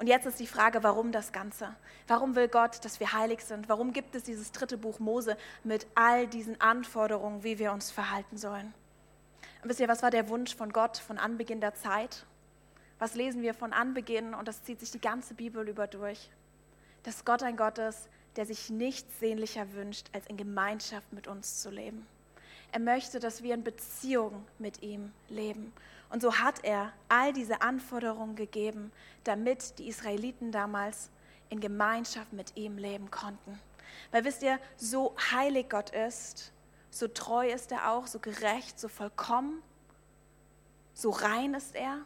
Und 0.00 0.06
jetzt 0.06 0.24
ist 0.24 0.40
die 0.40 0.46
Frage, 0.46 0.82
warum 0.82 1.12
das 1.12 1.30
Ganze? 1.30 1.74
Warum 2.08 2.34
will 2.34 2.48
Gott, 2.48 2.82
dass 2.86 3.00
wir 3.00 3.12
heilig 3.12 3.44
sind? 3.44 3.68
Warum 3.68 3.92
gibt 3.92 4.14
es 4.14 4.22
dieses 4.22 4.50
dritte 4.50 4.78
Buch 4.78 4.98
Mose 4.98 5.36
mit 5.62 5.86
all 5.94 6.26
diesen 6.26 6.58
Anforderungen, 6.58 7.44
wie 7.44 7.58
wir 7.58 7.70
uns 7.70 7.90
verhalten 7.90 8.38
sollen? 8.38 8.72
Und 9.62 9.68
wisst 9.68 9.78
ihr, 9.78 9.88
was 9.88 10.02
war 10.02 10.10
der 10.10 10.30
Wunsch 10.30 10.56
von 10.56 10.72
Gott 10.72 10.96
von 10.96 11.18
Anbeginn 11.18 11.60
der 11.60 11.74
Zeit? 11.74 12.24
Was 12.98 13.14
lesen 13.14 13.42
wir 13.42 13.52
von 13.52 13.74
Anbeginn? 13.74 14.32
Und 14.32 14.48
das 14.48 14.62
zieht 14.62 14.80
sich 14.80 14.90
die 14.90 15.02
ganze 15.02 15.34
Bibel 15.34 15.68
über 15.68 15.86
durch. 15.86 16.30
Dass 17.02 17.26
Gott 17.26 17.42
ein 17.42 17.58
Gott 17.58 17.76
ist, 17.76 18.08
der 18.36 18.46
sich 18.46 18.70
nichts 18.70 19.20
sehnlicher 19.20 19.70
wünscht, 19.74 20.06
als 20.14 20.26
in 20.28 20.38
Gemeinschaft 20.38 21.12
mit 21.12 21.28
uns 21.28 21.60
zu 21.60 21.68
leben. 21.68 22.06
Er 22.72 22.80
möchte, 22.80 23.20
dass 23.20 23.42
wir 23.42 23.52
in 23.52 23.64
Beziehung 23.64 24.46
mit 24.58 24.82
ihm 24.82 25.12
leben. 25.28 25.74
Und 26.10 26.22
so 26.22 26.38
hat 26.38 26.64
er 26.64 26.92
all 27.08 27.32
diese 27.32 27.62
Anforderungen 27.62 28.34
gegeben, 28.34 28.92
damit 29.24 29.78
die 29.78 29.88
Israeliten 29.88 30.50
damals 30.52 31.10
in 31.48 31.60
Gemeinschaft 31.60 32.32
mit 32.32 32.56
ihm 32.56 32.78
leben 32.78 33.10
konnten. 33.10 33.58
Weil 34.10 34.24
wisst 34.24 34.42
ihr, 34.42 34.58
so 34.76 35.14
heilig 35.32 35.68
Gott 35.68 35.90
ist, 35.90 36.52
so 36.90 37.06
treu 37.08 37.48
ist 37.48 37.70
er 37.70 37.92
auch, 37.92 38.06
so 38.06 38.18
gerecht, 38.18 38.78
so 38.78 38.88
vollkommen, 38.88 39.62
so 40.94 41.10
rein 41.10 41.54
ist 41.54 41.74
er. 41.74 41.98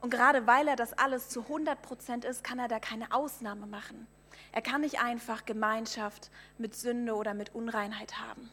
Und 0.00 0.10
gerade 0.10 0.46
weil 0.46 0.66
er 0.66 0.76
das 0.76 0.94
alles 0.94 1.28
zu 1.28 1.42
100 1.42 1.80
Prozent 1.80 2.24
ist, 2.24 2.42
kann 2.42 2.58
er 2.58 2.68
da 2.68 2.80
keine 2.80 3.12
Ausnahme 3.12 3.66
machen. 3.66 4.06
Er 4.50 4.62
kann 4.62 4.80
nicht 4.80 5.00
einfach 5.00 5.44
Gemeinschaft 5.44 6.30
mit 6.58 6.74
Sünde 6.74 7.14
oder 7.14 7.34
mit 7.34 7.54
Unreinheit 7.54 8.18
haben. 8.18 8.50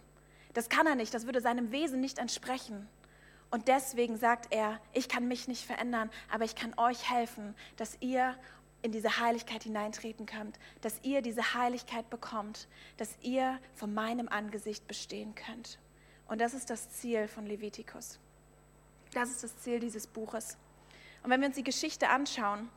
Das 0.54 0.70
kann 0.70 0.88
er 0.88 0.96
nicht, 0.96 1.14
das 1.14 1.26
würde 1.26 1.42
seinem 1.42 1.72
Wesen 1.72 2.02
nicht 2.02 2.20
entsprechen. 2.20 2.88
Und 3.52 3.68
deswegen 3.68 4.18
sagt 4.18 4.54
er, 4.54 4.80
ich 4.94 5.10
kann 5.10 5.28
mich 5.28 5.48
nicht 5.48 5.66
verändern, 5.66 6.10
aber 6.32 6.46
ich 6.46 6.56
kann 6.56 6.78
euch 6.78 7.10
helfen, 7.10 7.56
dass 7.78 7.98
ihr 8.00 8.36
in 8.82 8.92
diese 8.92 9.20
Heiligkeit 9.20 9.64
hineintreten 9.64 10.26
könnt, 10.26 10.58
dass 10.82 11.00
ihr 11.04 11.22
diese 11.22 11.54
Heiligkeit 11.54 12.10
bekommt, 12.10 12.68
dass 12.98 13.18
ihr 13.22 13.60
vor 13.74 13.88
meinem 13.88 14.30
Angesicht 14.30 14.88
bestehen 14.88 15.36
könnt. 15.36 15.80
Und 16.28 16.40
das 16.40 16.54
ist 16.54 16.70
das 16.70 16.90
Ziel 16.92 17.28
von 17.28 17.46
Levitikus. 17.46 18.20
Das 19.14 19.32
ist 19.32 19.44
das 19.44 19.58
Ziel 19.58 19.80
dieses 19.80 20.06
Buches. 20.06 20.58
Und 21.24 21.32
wenn 21.32 21.42
wir 21.42 21.48
uns 21.48 21.58
die 21.58 21.64
Geschichte 21.64 22.10
anschauen, 22.10 22.70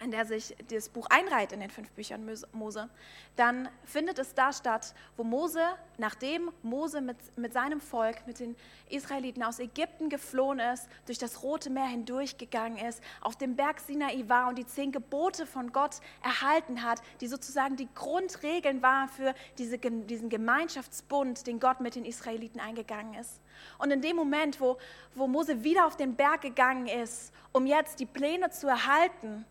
in 0.00 0.10
der 0.10 0.24
sich 0.24 0.56
das 0.70 0.88
Buch 0.88 1.06
einreiht 1.10 1.52
in 1.52 1.60
den 1.60 1.70
fünf 1.70 1.90
Büchern 1.90 2.28
Mose, 2.52 2.88
dann 3.36 3.68
findet 3.84 4.18
es 4.18 4.34
da 4.34 4.52
statt, 4.52 4.94
wo 5.16 5.24
Mose, 5.24 5.62
nachdem 5.96 6.50
Mose 6.62 7.00
mit, 7.00 7.16
mit 7.36 7.52
seinem 7.52 7.80
Volk, 7.80 8.26
mit 8.26 8.40
den 8.40 8.56
Israeliten 8.88 9.42
aus 9.42 9.58
Ägypten 9.58 10.08
geflohen 10.08 10.60
ist, 10.60 10.88
durch 11.06 11.18
das 11.18 11.42
Rote 11.42 11.70
Meer 11.70 11.86
hindurchgegangen 11.86 12.78
ist, 12.78 13.02
auf 13.20 13.36
dem 13.36 13.56
Berg 13.56 13.80
Sinai 13.80 14.24
war 14.28 14.48
und 14.48 14.58
die 14.58 14.66
zehn 14.66 14.92
Gebote 14.92 15.46
von 15.46 15.72
Gott 15.72 15.96
erhalten 16.22 16.82
hat, 16.82 17.00
die 17.20 17.28
sozusagen 17.28 17.76
die 17.76 17.88
Grundregeln 17.94 18.82
waren 18.82 19.08
für 19.08 19.34
diese, 19.58 19.78
diesen 19.78 20.28
Gemeinschaftsbund, 20.28 21.46
den 21.46 21.60
Gott 21.60 21.80
mit 21.80 21.94
den 21.94 22.04
Israeliten 22.04 22.60
eingegangen 22.60 23.14
ist. 23.14 23.40
Und 23.78 23.90
in 23.90 24.00
dem 24.00 24.16
Moment, 24.16 24.60
wo, 24.60 24.78
wo 25.14 25.26
Mose 25.26 25.64
wieder 25.64 25.86
auf 25.86 25.96
den 25.96 26.14
Berg 26.14 26.42
gegangen 26.42 26.86
ist, 26.86 27.32
um 27.52 27.66
jetzt 27.66 28.00
die 28.00 28.06
Pläne 28.06 28.50
zu 28.50 28.68
erhalten, 28.68 29.44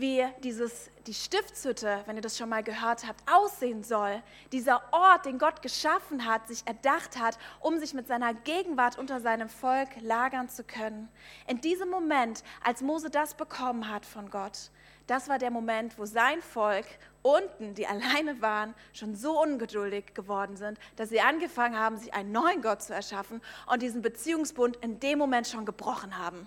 wie 0.00 0.26
dieses, 0.42 0.90
die 1.06 1.14
Stiftshütte, 1.14 2.02
wenn 2.06 2.16
ihr 2.16 2.22
das 2.22 2.38
schon 2.38 2.48
mal 2.48 2.62
gehört 2.62 3.06
habt, 3.06 3.22
aussehen 3.30 3.84
soll. 3.84 4.22
Dieser 4.52 4.82
Ort, 4.92 5.26
den 5.26 5.38
Gott 5.38 5.62
geschaffen 5.62 6.26
hat, 6.26 6.48
sich 6.48 6.66
erdacht 6.66 7.18
hat, 7.18 7.38
um 7.60 7.78
sich 7.78 7.94
mit 7.94 8.06
seiner 8.06 8.34
Gegenwart 8.34 8.98
unter 8.98 9.20
seinem 9.20 9.48
Volk 9.48 9.88
lagern 10.00 10.48
zu 10.48 10.64
können. 10.64 11.08
In 11.46 11.60
diesem 11.60 11.90
Moment, 11.90 12.42
als 12.64 12.82
Mose 12.82 13.10
das 13.10 13.34
bekommen 13.34 13.88
hat 13.90 14.06
von 14.06 14.30
Gott, 14.30 14.70
das 15.06 15.28
war 15.28 15.38
der 15.38 15.50
Moment, 15.50 15.98
wo 15.98 16.04
sein 16.04 16.40
Volk 16.40 16.86
unten, 17.22 17.74
die 17.74 17.86
alleine 17.86 18.40
waren, 18.40 18.74
schon 18.92 19.16
so 19.16 19.42
ungeduldig 19.42 20.14
geworden 20.14 20.56
sind, 20.56 20.78
dass 20.96 21.08
sie 21.08 21.20
angefangen 21.20 21.78
haben, 21.78 21.96
sich 21.98 22.14
einen 22.14 22.32
neuen 22.32 22.62
Gott 22.62 22.82
zu 22.82 22.94
erschaffen 22.94 23.42
und 23.66 23.82
diesen 23.82 24.02
Beziehungsbund 24.02 24.76
in 24.76 25.00
dem 25.00 25.18
Moment 25.18 25.48
schon 25.48 25.66
gebrochen 25.66 26.16
haben. 26.16 26.46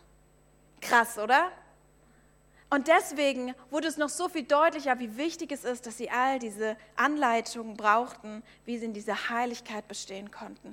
Krass, 0.79 1.17
oder? 1.17 1.51
Und 2.73 2.87
deswegen 2.87 3.53
wurde 3.69 3.87
es 3.87 3.97
noch 3.97 4.09
so 4.09 4.27
viel 4.27 4.41
deutlicher, 4.41 4.97
wie 4.97 5.15
wichtig 5.15 5.51
es 5.51 5.63
ist, 5.63 5.85
dass 5.85 5.95
sie 5.99 6.09
all 6.09 6.39
diese 6.39 6.75
Anleitungen 6.95 7.77
brauchten, 7.77 8.41
wie 8.65 8.79
sie 8.79 8.85
in 8.85 8.93
dieser 8.93 9.29
Heiligkeit 9.29 9.87
bestehen 9.87 10.31
konnten. 10.31 10.69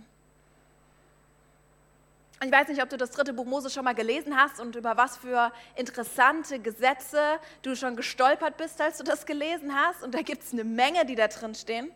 Und 2.40 2.46
ich 2.46 2.52
weiß 2.52 2.68
nicht, 2.68 2.82
ob 2.82 2.88
du 2.88 2.96
das 2.96 3.10
dritte 3.10 3.34
Buch 3.34 3.44
Mose 3.44 3.68
schon 3.68 3.84
mal 3.84 3.94
gelesen 3.94 4.34
hast 4.34 4.60
und 4.60 4.76
über 4.76 4.96
was 4.96 5.18
für 5.18 5.52
interessante 5.76 6.58
Gesetze 6.58 7.38
du 7.60 7.76
schon 7.76 7.96
gestolpert 7.96 8.56
bist, 8.56 8.80
als 8.80 8.96
du 8.96 9.04
das 9.04 9.26
gelesen 9.26 9.74
hast. 9.74 10.02
Und 10.02 10.14
da 10.14 10.22
gibt 10.22 10.42
es 10.42 10.54
eine 10.54 10.64
Menge, 10.64 11.04
die 11.04 11.16
da 11.16 11.28
drin 11.28 11.54
stehen. 11.54 11.92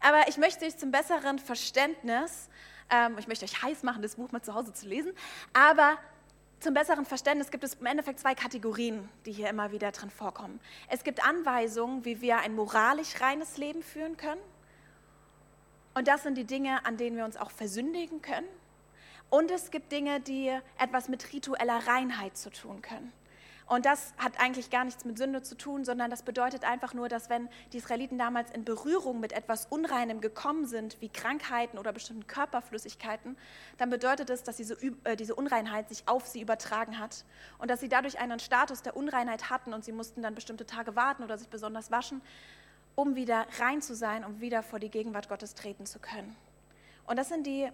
Aber 0.00 0.28
ich 0.28 0.38
möchte 0.38 0.64
dich 0.64 0.78
zum 0.78 0.90
besseren 0.90 1.38
Verständnis, 1.38 2.48
ähm, 2.88 3.18
ich 3.18 3.28
möchte 3.28 3.44
euch 3.44 3.62
heiß 3.62 3.82
machen, 3.82 4.00
das 4.00 4.14
Buch 4.14 4.32
mal 4.32 4.40
zu 4.40 4.54
Hause 4.54 4.72
zu 4.72 4.88
lesen, 4.88 5.12
aber 5.52 5.98
zum 6.62 6.74
besseren 6.74 7.04
Verständnis 7.04 7.50
gibt 7.50 7.64
es 7.64 7.74
im 7.74 7.86
Endeffekt 7.86 8.20
zwei 8.20 8.34
Kategorien, 8.34 9.08
die 9.26 9.32
hier 9.32 9.48
immer 9.50 9.72
wieder 9.72 9.90
drin 9.90 10.10
vorkommen. 10.10 10.60
Es 10.88 11.02
gibt 11.02 11.24
Anweisungen, 11.24 12.04
wie 12.04 12.20
wir 12.20 12.38
ein 12.38 12.54
moralisch 12.54 13.20
reines 13.20 13.56
Leben 13.56 13.82
führen 13.82 14.16
können. 14.16 14.40
Und 15.94 16.08
das 16.08 16.22
sind 16.22 16.36
die 16.36 16.44
Dinge, 16.44 16.86
an 16.86 16.96
denen 16.96 17.16
wir 17.16 17.24
uns 17.24 17.36
auch 17.36 17.50
versündigen 17.50 18.22
können. 18.22 18.46
Und 19.28 19.50
es 19.50 19.70
gibt 19.70 19.90
Dinge, 19.90 20.20
die 20.20 20.56
etwas 20.78 21.08
mit 21.08 21.32
ritueller 21.32 21.86
Reinheit 21.86 22.36
zu 22.36 22.50
tun 22.50 22.80
können. 22.80 23.12
Und 23.72 23.86
das 23.86 24.12
hat 24.18 24.38
eigentlich 24.38 24.68
gar 24.68 24.84
nichts 24.84 25.06
mit 25.06 25.16
Sünde 25.16 25.40
zu 25.40 25.56
tun, 25.56 25.86
sondern 25.86 26.10
das 26.10 26.24
bedeutet 26.24 26.62
einfach 26.62 26.92
nur, 26.92 27.08
dass 27.08 27.30
wenn 27.30 27.48
die 27.72 27.78
Israeliten 27.78 28.18
damals 28.18 28.50
in 28.50 28.66
Berührung 28.66 29.18
mit 29.18 29.32
etwas 29.32 29.64
Unreinem 29.64 30.20
gekommen 30.20 30.66
sind, 30.66 30.98
wie 31.00 31.08
Krankheiten 31.08 31.78
oder 31.78 31.90
bestimmten 31.90 32.26
Körperflüssigkeiten, 32.26 33.34
dann 33.78 33.88
bedeutet 33.88 34.28
es, 34.28 34.42
dass 34.42 34.58
diese, 34.58 34.74
äh, 35.04 35.16
diese 35.16 35.34
Unreinheit 35.34 35.88
sich 35.88 36.06
auf 36.06 36.26
sie 36.26 36.42
übertragen 36.42 36.98
hat 36.98 37.24
und 37.56 37.70
dass 37.70 37.80
sie 37.80 37.88
dadurch 37.88 38.18
einen 38.18 38.40
Status 38.40 38.82
der 38.82 38.94
Unreinheit 38.94 39.48
hatten 39.48 39.72
und 39.72 39.86
sie 39.86 39.92
mussten 39.92 40.20
dann 40.20 40.34
bestimmte 40.34 40.66
Tage 40.66 40.94
warten 40.94 41.22
oder 41.22 41.38
sich 41.38 41.48
besonders 41.48 41.90
waschen, 41.90 42.20
um 42.94 43.16
wieder 43.16 43.46
rein 43.58 43.80
zu 43.80 43.96
sein, 43.96 44.26
um 44.26 44.42
wieder 44.42 44.62
vor 44.62 44.80
die 44.80 44.90
Gegenwart 44.90 45.30
Gottes 45.30 45.54
treten 45.54 45.86
zu 45.86 45.98
können. 45.98 46.36
Und 47.06 47.18
das 47.18 47.30
sind 47.30 47.46
die 47.46 47.70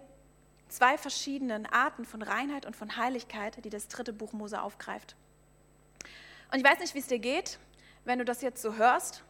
zwei 0.69 0.97
verschiedenen 0.97 1.65
Arten 1.65 2.05
von 2.05 2.21
Reinheit 2.21 2.65
und 2.65 2.77
von 2.77 2.95
Heiligkeit, 2.95 3.65
die 3.65 3.69
das 3.69 3.89
dritte 3.89 4.13
Buch 4.13 4.31
Mose 4.31 4.61
aufgreift. 4.61 5.17
Und 6.51 6.59
ich 6.59 6.63
weiß 6.63 6.79
nicht, 6.79 6.95
wie 6.95 6.99
es 6.99 7.07
dir 7.07 7.19
geht, 7.19 7.59
wenn 8.05 8.19
du 8.19 8.25
das 8.25 8.41
jetzt 8.41 8.61
so 8.61 8.75
hörst. 8.75 9.23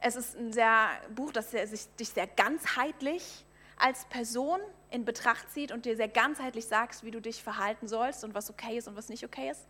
Es 0.00 0.14
ist 0.14 0.36
ein 0.36 0.52
sehr 0.52 0.88
Buch, 1.14 1.32
das 1.32 1.50
dich 1.50 2.08
sehr 2.10 2.26
ganzheitlich 2.26 3.44
als 3.78 4.04
Person 4.06 4.60
in 4.90 5.04
Betracht 5.04 5.50
zieht 5.50 5.72
und 5.72 5.86
dir 5.86 5.96
sehr 5.96 6.08
ganzheitlich 6.08 6.66
sagst, 6.66 7.02
wie 7.02 7.10
du 7.10 7.20
dich 7.20 7.42
verhalten 7.42 7.88
sollst 7.88 8.24
und 8.24 8.34
was 8.34 8.50
okay 8.50 8.76
ist 8.76 8.88
und 8.88 8.96
was 8.96 9.08
nicht 9.08 9.24
okay 9.24 9.50
ist. 9.50 9.66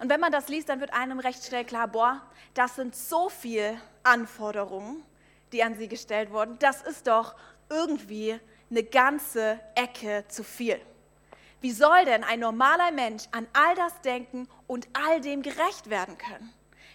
Und 0.00 0.08
wenn 0.08 0.20
man 0.20 0.32
das 0.32 0.48
liest, 0.48 0.68
dann 0.68 0.80
wird 0.80 0.92
einem 0.92 1.20
recht 1.20 1.44
schnell 1.44 1.64
klar, 1.64 1.86
boah, 1.86 2.22
das 2.54 2.76
sind 2.76 2.96
so 2.96 3.28
viele 3.28 3.80
Anforderungen, 4.02 5.02
die 5.52 5.62
an 5.62 5.76
sie 5.76 5.88
gestellt 5.88 6.32
wurden. 6.32 6.58
Das 6.58 6.82
ist 6.82 7.06
doch 7.06 7.36
irgendwie 7.68 8.40
eine 8.70 8.82
ganze 8.82 9.60
Ecke 9.74 10.24
zu 10.28 10.42
viel. 10.42 10.80
Wie 11.60 11.72
soll 11.72 12.04
denn 12.04 12.24
ein 12.24 12.40
normaler 12.40 12.90
Mensch 12.90 13.24
an 13.32 13.46
all 13.52 13.74
das 13.74 14.00
denken 14.00 14.48
und 14.66 14.88
all 14.92 15.20
dem 15.20 15.42
gerecht 15.42 15.90
werden 15.90 16.16
können? 16.16 16.52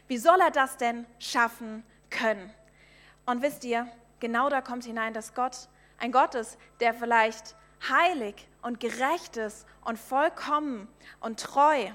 Wie 0.07 0.17
soll 0.17 0.39
er 0.39 0.51
das 0.51 0.77
denn 0.77 1.05
schaffen 1.19 1.83
können? 2.09 2.51
Und 3.25 3.41
wisst 3.41 3.63
ihr, 3.63 3.87
genau 4.19 4.49
da 4.49 4.61
kommt 4.61 4.85
hinein, 4.85 5.13
dass 5.13 5.33
Gott 5.33 5.67
ein 5.97 6.11
Gott 6.11 6.35
ist, 6.35 6.57
der 6.79 6.93
vielleicht 6.93 7.55
heilig 7.89 8.47
und 8.61 8.79
gerecht 8.79 9.37
ist 9.37 9.65
und 9.83 9.99
vollkommen 9.99 10.87
und 11.19 11.39
treu, 11.39 11.87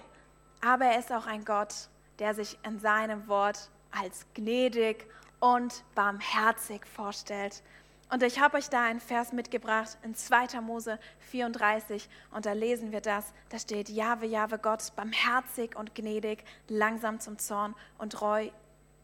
aber 0.60 0.86
er 0.86 0.98
ist 0.98 1.12
auch 1.12 1.26
ein 1.26 1.44
Gott, 1.44 1.74
der 2.18 2.34
sich 2.34 2.58
in 2.64 2.78
seinem 2.78 3.28
Wort 3.28 3.70
als 3.90 4.26
gnädig 4.34 5.06
und 5.40 5.84
barmherzig 5.94 6.86
vorstellt. 6.86 7.62
Und 8.10 8.24
ich 8.24 8.40
habe 8.40 8.56
euch 8.56 8.68
da 8.68 8.82
einen 8.82 8.98
Vers 8.98 9.32
mitgebracht 9.32 9.96
in 10.02 10.16
2. 10.16 10.60
Mose 10.60 10.98
34 11.30 12.08
und 12.32 12.44
da 12.44 12.52
lesen 12.52 12.90
wir 12.90 13.00
das. 13.00 13.32
Da 13.50 13.58
steht, 13.58 13.88
Jahwe, 13.88 14.26
Jahwe 14.26 14.58
Gott, 14.58 14.92
barmherzig 14.96 15.76
und 15.76 15.94
gnädig, 15.94 16.42
langsam 16.66 17.20
zum 17.20 17.38
Zorn 17.38 17.76
und 17.98 18.14
treu 18.14 18.50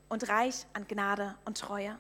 und 0.09 0.29
reich 0.29 0.67
an 0.73 0.89
Gnade 0.89 1.37
und 1.45 1.57
Treue. 1.57 1.97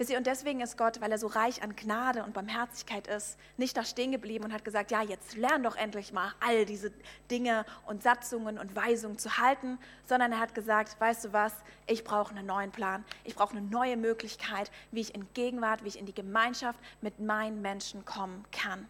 Wisst 0.00 0.08
ihr, 0.08 0.16
und 0.16 0.26
deswegen 0.26 0.62
ist 0.62 0.78
Gott, 0.78 1.02
weil 1.02 1.12
er 1.12 1.18
so 1.18 1.26
reich 1.26 1.62
an 1.62 1.76
Gnade 1.76 2.24
und 2.24 2.32
Barmherzigkeit 2.32 3.06
ist, 3.06 3.36
nicht 3.58 3.76
da 3.76 3.84
stehen 3.84 4.12
geblieben 4.12 4.46
und 4.46 4.54
hat 4.54 4.64
gesagt, 4.64 4.90
ja, 4.90 5.02
jetzt 5.02 5.36
lern 5.36 5.62
doch 5.62 5.76
endlich 5.76 6.10
mal 6.10 6.32
all 6.40 6.64
diese 6.64 6.90
Dinge 7.30 7.66
und 7.84 8.02
Satzungen 8.02 8.58
und 8.58 8.74
Weisungen 8.74 9.18
zu 9.18 9.36
halten, 9.36 9.78
sondern 10.06 10.32
er 10.32 10.40
hat 10.40 10.54
gesagt, 10.54 10.98
weißt 10.98 11.26
du 11.26 11.32
was, 11.34 11.52
ich 11.86 12.02
brauche 12.02 12.34
einen 12.34 12.46
neuen 12.46 12.70
Plan, 12.70 13.04
ich 13.24 13.34
brauche 13.34 13.54
eine 13.54 13.60
neue 13.60 13.98
Möglichkeit, 13.98 14.70
wie 14.90 15.02
ich 15.02 15.14
in 15.14 15.28
Gegenwart, 15.34 15.84
wie 15.84 15.88
ich 15.88 15.98
in 15.98 16.06
die 16.06 16.14
Gemeinschaft 16.14 16.78
mit 17.02 17.20
meinen 17.20 17.60
Menschen 17.60 18.06
kommen 18.06 18.46
kann. 18.52 18.88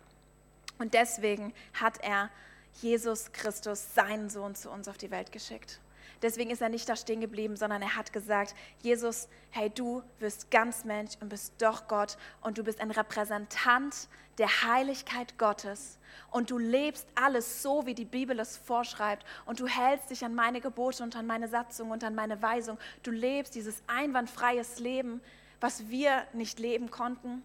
Und 0.78 0.94
deswegen 0.94 1.52
hat 1.72 1.98
er 2.04 2.30
Jesus 2.74 3.32
Christus, 3.32 3.96
seinen 3.96 4.30
Sohn, 4.30 4.54
zu 4.54 4.70
uns 4.70 4.86
auf 4.86 4.96
die 4.96 5.10
Welt 5.10 5.32
geschickt. 5.32 5.80
Deswegen 6.22 6.50
ist 6.50 6.60
er 6.60 6.68
nicht 6.68 6.88
da 6.88 6.96
stehen 6.96 7.20
geblieben, 7.20 7.56
sondern 7.56 7.80
er 7.80 7.96
hat 7.96 8.12
gesagt, 8.12 8.54
Jesus, 8.82 9.28
hey, 9.50 9.70
du 9.70 10.02
wirst 10.18 10.50
ganz 10.50 10.84
Mensch 10.84 11.12
und 11.20 11.30
bist 11.30 11.54
doch 11.58 11.88
Gott 11.88 12.18
und 12.42 12.58
du 12.58 12.64
bist 12.64 12.80
ein 12.80 12.90
Repräsentant 12.90 14.08
der 14.36 14.62
Heiligkeit 14.62 15.38
Gottes 15.38 15.98
und 16.30 16.50
du 16.50 16.58
lebst 16.58 17.06
alles 17.14 17.62
so, 17.62 17.86
wie 17.86 17.94
die 17.94 18.04
Bibel 18.04 18.38
es 18.38 18.56
vorschreibt 18.56 19.26
und 19.46 19.60
du 19.60 19.66
hältst 19.66 20.10
dich 20.10 20.24
an 20.24 20.34
meine 20.34 20.60
Gebote 20.60 21.02
und 21.02 21.16
an 21.16 21.26
meine 21.26 21.48
Satzung 21.48 21.90
und 21.90 22.04
an 22.04 22.14
meine 22.14 22.40
Weisung. 22.42 22.78
Du 23.02 23.10
lebst 23.10 23.54
dieses 23.54 23.82
einwandfreies 23.86 24.78
Leben, 24.78 25.20
was 25.60 25.88
wir 25.88 26.26
nicht 26.32 26.58
leben 26.58 26.90
konnten, 26.90 27.42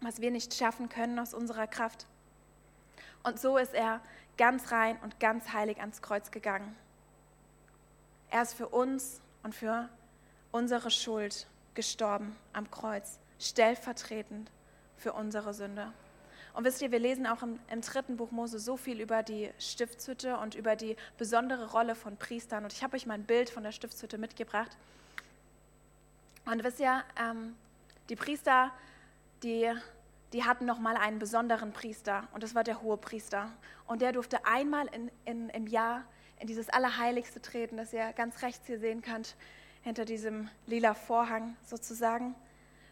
was 0.00 0.20
wir 0.20 0.30
nicht 0.30 0.54
schaffen 0.54 0.88
können 0.88 1.18
aus 1.18 1.34
unserer 1.34 1.66
Kraft. 1.66 2.06
Und 3.22 3.40
so 3.40 3.56
ist 3.56 3.74
er 3.74 4.00
ganz 4.36 4.72
rein 4.72 4.98
und 5.02 5.20
ganz 5.20 5.52
heilig 5.52 5.80
ans 5.80 6.00
Kreuz 6.00 6.30
gegangen. 6.30 6.74
Er 8.30 8.42
ist 8.42 8.54
für 8.54 8.68
uns 8.68 9.20
und 9.42 9.54
für 9.54 9.88
unsere 10.50 10.90
Schuld 10.90 11.46
gestorben 11.74 12.36
am 12.52 12.70
Kreuz, 12.70 13.18
stellvertretend 13.38 14.50
für 14.96 15.12
unsere 15.12 15.54
Sünde. 15.54 15.92
Und 16.52 16.64
wisst 16.64 16.82
ihr, 16.82 16.90
wir 16.90 16.98
lesen 16.98 17.26
auch 17.26 17.42
im, 17.42 17.60
im, 17.70 17.80
dritten 17.80 18.16
Buch 18.16 18.32
Mose 18.32 18.58
so 18.58 18.76
viel 18.76 19.00
über 19.00 19.22
die 19.22 19.50
Stiftshütte 19.58 20.36
und 20.38 20.56
über 20.56 20.74
die 20.74 20.96
besondere 21.16 21.70
Rolle 21.70 21.94
von 21.94 22.16
Priestern. 22.16 22.64
Und 22.64 22.72
ich 22.72 22.82
habe 22.82 22.96
euch 22.96 23.06
mal 23.06 23.14
ein 23.14 23.24
Bild 23.24 23.48
von 23.48 23.62
der 23.62 23.70
Stiftshütte 23.70 24.18
mitgebracht. 24.18 24.76
Und 26.46 26.64
wisst 26.64 26.80
ihr, 26.80 27.04
ähm, 27.16 27.54
die 28.08 28.16
Priester, 28.16 28.72
die, 29.44 29.70
die 30.32 30.44
hatten 30.44 30.66
nochmal 30.66 30.96
einen 30.96 31.20
besonderen 31.20 31.72
Priester. 31.72 32.26
Und 32.32 32.42
das 32.42 32.56
war 32.56 32.64
der 32.64 32.82
hohe 32.82 32.96
Priester. 32.96 33.52
Und 33.86 34.02
der 34.02 34.12
durfte 34.12 34.44
einmal 34.44 34.88
in, 34.88 35.10
in, 35.26 35.50
im 35.50 35.66
Jahr 35.68 36.04
in 36.40 36.46
dieses 36.46 36.68
Allerheiligste 36.68 37.40
treten, 37.40 37.76
das 37.76 37.92
ihr 37.92 38.12
ganz 38.12 38.42
rechts 38.42 38.66
hier 38.66 38.78
sehen 38.78 39.02
könnt, 39.02 39.36
hinter 39.82 40.04
diesem 40.04 40.48
lila 40.66 40.94
Vorhang 40.94 41.56
sozusagen. 41.64 42.34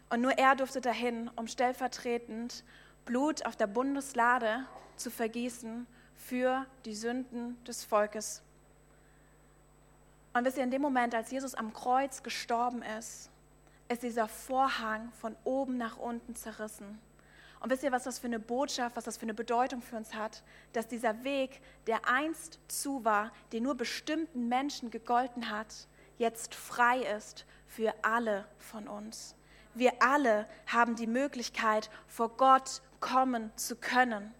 Und 0.09 0.21
nur 0.21 0.37
er 0.37 0.55
durfte 0.55 0.81
dahin, 0.81 1.29
um 1.35 1.47
stellvertretend 1.47 2.63
Blut 3.05 3.45
auf 3.45 3.55
der 3.55 3.67
Bundeslade 3.67 4.65
zu 4.95 5.09
vergießen 5.11 5.87
für 6.15 6.65
die 6.85 6.95
Sünden 6.95 7.61
des 7.65 7.83
Volkes. 7.83 8.41
Und 10.33 10.45
wisst 10.45 10.57
ihr, 10.57 10.63
in 10.63 10.71
dem 10.71 10.81
Moment, 10.81 11.15
als 11.15 11.31
Jesus 11.31 11.55
am 11.55 11.73
Kreuz 11.73 12.21
gestorben 12.23 12.81
ist, 12.99 13.29
ist 13.89 14.03
dieser 14.03 14.27
Vorhang 14.27 15.11
von 15.21 15.35
oben 15.43 15.77
nach 15.77 15.97
unten 15.97 16.35
zerrissen. 16.35 16.99
Und 17.59 17.71
wisst 17.71 17.83
ihr, 17.83 17.91
was 17.91 18.03
das 18.03 18.19
für 18.19 18.27
eine 18.27 18.39
Botschaft, 18.39 18.95
was 18.95 19.05
das 19.05 19.17
für 19.17 19.23
eine 19.23 19.33
Bedeutung 19.33 19.81
für 19.81 19.97
uns 19.97 20.13
hat? 20.13 20.43
Dass 20.73 20.87
dieser 20.87 21.23
Weg, 21.23 21.61
der 21.87 22.07
einst 22.07 22.59
zu 22.67 23.03
war, 23.03 23.31
den 23.51 23.63
nur 23.63 23.75
bestimmten 23.75 24.47
Menschen 24.47 24.91
gegolten 24.91 25.49
hat, 25.49 25.87
jetzt 26.17 26.55
frei 26.55 26.99
ist 27.17 27.45
für 27.65 27.93
alle 28.03 28.47
von 28.57 28.87
uns. 28.87 29.35
Wir 29.73 29.93
alle 30.01 30.47
haben 30.65 30.95
die 30.95 31.07
Möglichkeit, 31.07 31.89
vor 32.07 32.29
Gott 32.29 32.81
kommen 32.99 33.51
zu 33.55 33.75
können. 33.75 34.33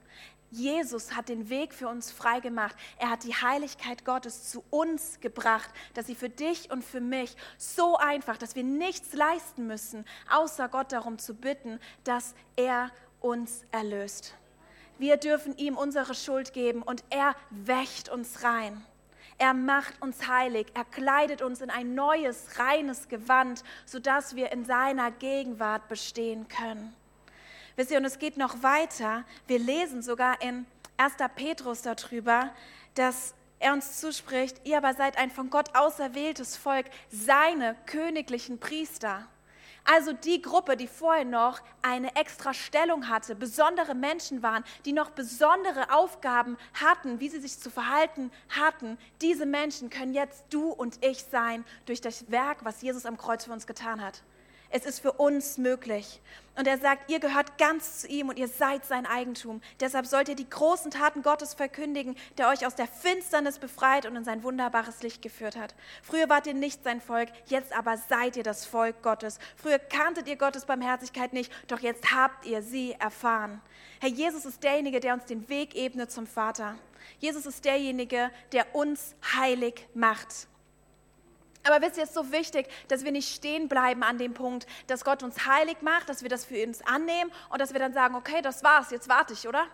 Jesus 0.49 1.13
hat 1.15 1.27
den 1.27 1.49
Weg 1.49 1.73
für 1.73 1.89
uns 1.89 2.11
freigemacht. 2.11 2.75
Er 2.97 3.09
hat 3.09 3.23
die 3.23 3.35
Heiligkeit 3.35 4.05
Gottes 4.05 4.49
zu 4.49 4.63
uns 4.69 5.19
gebracht, 5.19 5.69
dass 5.93 6.07
sie 6.07 6.15
für 6.15 6.29
dich 6.29 6.71
und 6.71 6.83
für 6.83 7.01
mich 7.01 7.35
so 7.57 7.97
einfach, 7.97 8.37
dass 8.37 8.55
wir 8.55 8.63
nichts 8.63 9.13
leisten 9.13 9.67
müssen, 9.67 10.05
außer 10.31 10.69
Gott 10.69 10.93
darum 10.93 11.19
zu 11.19 11.35
bitten, 11.35 11.79
dass 12.05 12.33
er 12.55 12.91
uns 13.21 13.65
erlöst. 13.71 14.33
Wir 14.99 15.17
dürfen 15.17 15.55
ihm 15.57 15.77
unsere 15.77 16.15
Schuld 16.15 16.53
geben 16.53 16.81
und 16.81 17.03
er 17.09 17.35
wächt 17.49 18.09
uns 18.09 18.43
rein. 18.43 18.83
Er 19.37 19.53
macht 19.53 20.01
uns 20.01 20.27
heilig, 20.27 20.67
er 20.73 20.85
kleidet 20.85 21.43
uns 21.43 21.61
in 21.61 21.69
ein 21.69 21.93
neues, 21.93 22.57
reines 22.57 23.07
Gewand, 23.07 23.63
sodass 23.85 24.35
wir 24.35 24.51
in 24.51 24.65
seiner 24.65 25.11
Gegenwart 25.11 25.87
bestehen 25.87 26.47
können. 26.47 26.95
Wisst 27.75 27.91
ihr, 27.91 27.99
und 27.99 28.05
es 28.05 28.17
geht 28.17 28.37
noch 28.37 28.63
weiter. 28.63 29.23
Wir 29.45 29.59
lesen 29.59 30.01
sogar 30.01 30.41
in 30.41 30.65
1. 30.97 31.13
Petrus 31.35 31.83
darüber, 31.83 32.49
dass 32.95 33.35
er 33.59 33.73
uns 33.73 33.99
zuspricht, 33.99 34.61
ihr 34.63 34.77
aber 34.77 34.95
seid 34.95 35.17
ein 35.17 35.29
von 35.29 35.51
Gott 35.51 35.75
auserwähltes 35.75 36.57
Volk, 36.57 36.87
seine 37.11 37.75
königlichen 37.85 38.59
Priester. 38.59 39.27
Also 39.89 40.11
die 40.11 40.41
Gruppe, 40.41 40.75
die 40.75 40.87
vorher 40.87 41.23
noch 41.23 41.61
eine 41.81 42.13
extra 42.17 42.53
Stellung 42.53 43.07
hatte, 43.07 43.35
besondere 43.35 43.95
Menschen 43.95 44.43
waren, 44.43 44.65
die 44.83 44.91
noch 44.91 45.11
besondere 45.11 45.93
Aufgaben 45.93 46.57
hatten, 46.73 47.21
wie 47.21 47.29
sie 47.29 47.39
sich 47.39 47.57
zu 47.57 47.69
verhalten 47.69 48.29
hatten, 48.49 48.97
diese 49.21 49.45
Menschen 49.45 49.89
können 49.89 50.13
jetzt 50.13 50.43
du 50.49 50.71
und 50.71 51.03
ich 51.05 51.23
sein 51.23 51.63
durch 51.85 52.01
das 52.01 52.29
Werk, 52.29 52.65
was 52.65 52.81
Jesus 52.81 53.05
am 53.05 53.15
Kreuz 53.15 53.45
für 53.45 53.53
uns 53.53 53.65
getan 53.65 54.01
hat. 54.01 54.23
Es 54.69 54.85
ist 54.85 54.99
für 54.99 55.13
uns 55.13 55.57
möglich. 55.57 56.21
Und 56.57 56.67
er 56.67 56.79
sagt, 56.79 57.11
ihr 57.11 57.19
gehört 57.19 57.57
ganz 57.57 58.01
zu 58.01 58.07
ihm 58.07 58.29
und 58.29 58.39
ihr 58.39 58.47
seid 58.47 58.83
sein 58.85 59.05
Eigentum. 59.05 59.61
Deshalb 59.79 60.07
sollt 60.07 60.27
ihr 60.27 60.35
die 60.35 60.49
großen 60.49 60.89
Taten 60.89 61.21
Gottes 61.21 61.53
verkündigen, 61.53 62.15
der 62.37 62.49
euch 62.49 62.65
aus 62.65 62.73
der 62.73 62.87
Finsternis 62.87 63.59
befreit 63.59 64.07
und 64.07 64.15
in 64.15 64.23
sein 64.23 64.43
wunderbares 64.43 65.03
Licht 65.03 65.21
geführt 65.21 65.55
hat. 65.55 65.75
Früher 66.01 66.29
wart 66.29 66.47
ihr 66.47 66.55
nicht 66.55 66.83
sein 66.83 66.99
Volk, 66.99 67.29
jetzt 67.45 67.77
aber 67.77 67.97
seid 67.97 68.37
ihr 68.37 68.43
das 68.43 68.65
Volk 68.65 69.03
Gottes. 69.03 69.37
Früher 69.55 69.77
kanntet 69.77 70.27
ihr 70.27 70.35
Gottes 70.35 70.65
Barmherzigkeit 70.65 71.31
nicht, 71.31 71.51
doch 71.67 71.79
jetzt 71.79 72.11
habt 72.11 72.45
ihr 72.45 72.63
sie 72.63 72.93
erfahren. 72.93 73.61
Herr 73.99 74.09
Jesus 74.09 74.45
ist 74.45 74.63
derjenige, 74.63 74.99
der 74.99 75.13
uns 75.13 75.25
den 75.25 75.47
Weg 75.49 75.75
ebnet 75.75 76.11
zum 76.11 76.25
Vater. 76.25 76.75
Jesus 77.19 77.45
ist 77.45 77.65
derjenige, 77.65 78.31
der 78.51 78.75
uns 78.75 79.15
heilig 79.35 79.87
macht. 79.93 80.47
Aber 81.67 81.85
wisst 81.85 81.97
ihr, 81.97 82.03
es 82.03 82.09
ist 82.09 82.15
so 82.15 82.31
wichtig, 82.31 82.67
dass 82.87 83.03
wir 83.03 83.11
nicht 83.11 83.33
stehen 83.33 83.67
bleiben 83.67 84.03
an 84.03 84.17
dem 84.17 84.33
Punkt, 84.33 84.67
dass 84.87 85.03
Gott 85.03 85.23
uns 85.23 85.45
heilig 85.45 85.77
macht, 85.81 86.09
dass 86.09 86.21
wir 86.23 86.29
das 86.29 86.45
für 86.45 86.65
uns 86.65 86.81
annehmen 86.85 87.31
und 87.49 87.59
dass 87.59 87.73
wir 87.73 87.79
dann 87.79 87.93
sagen, 87.93 88.15
okay, 88.15 88.41
das 88.41 88.63
war's, 88.63 88.91
jetzt 88.91 89.09
warte 89.09 89.33
ich, 89.33 89.47
oder? 89.47 89.65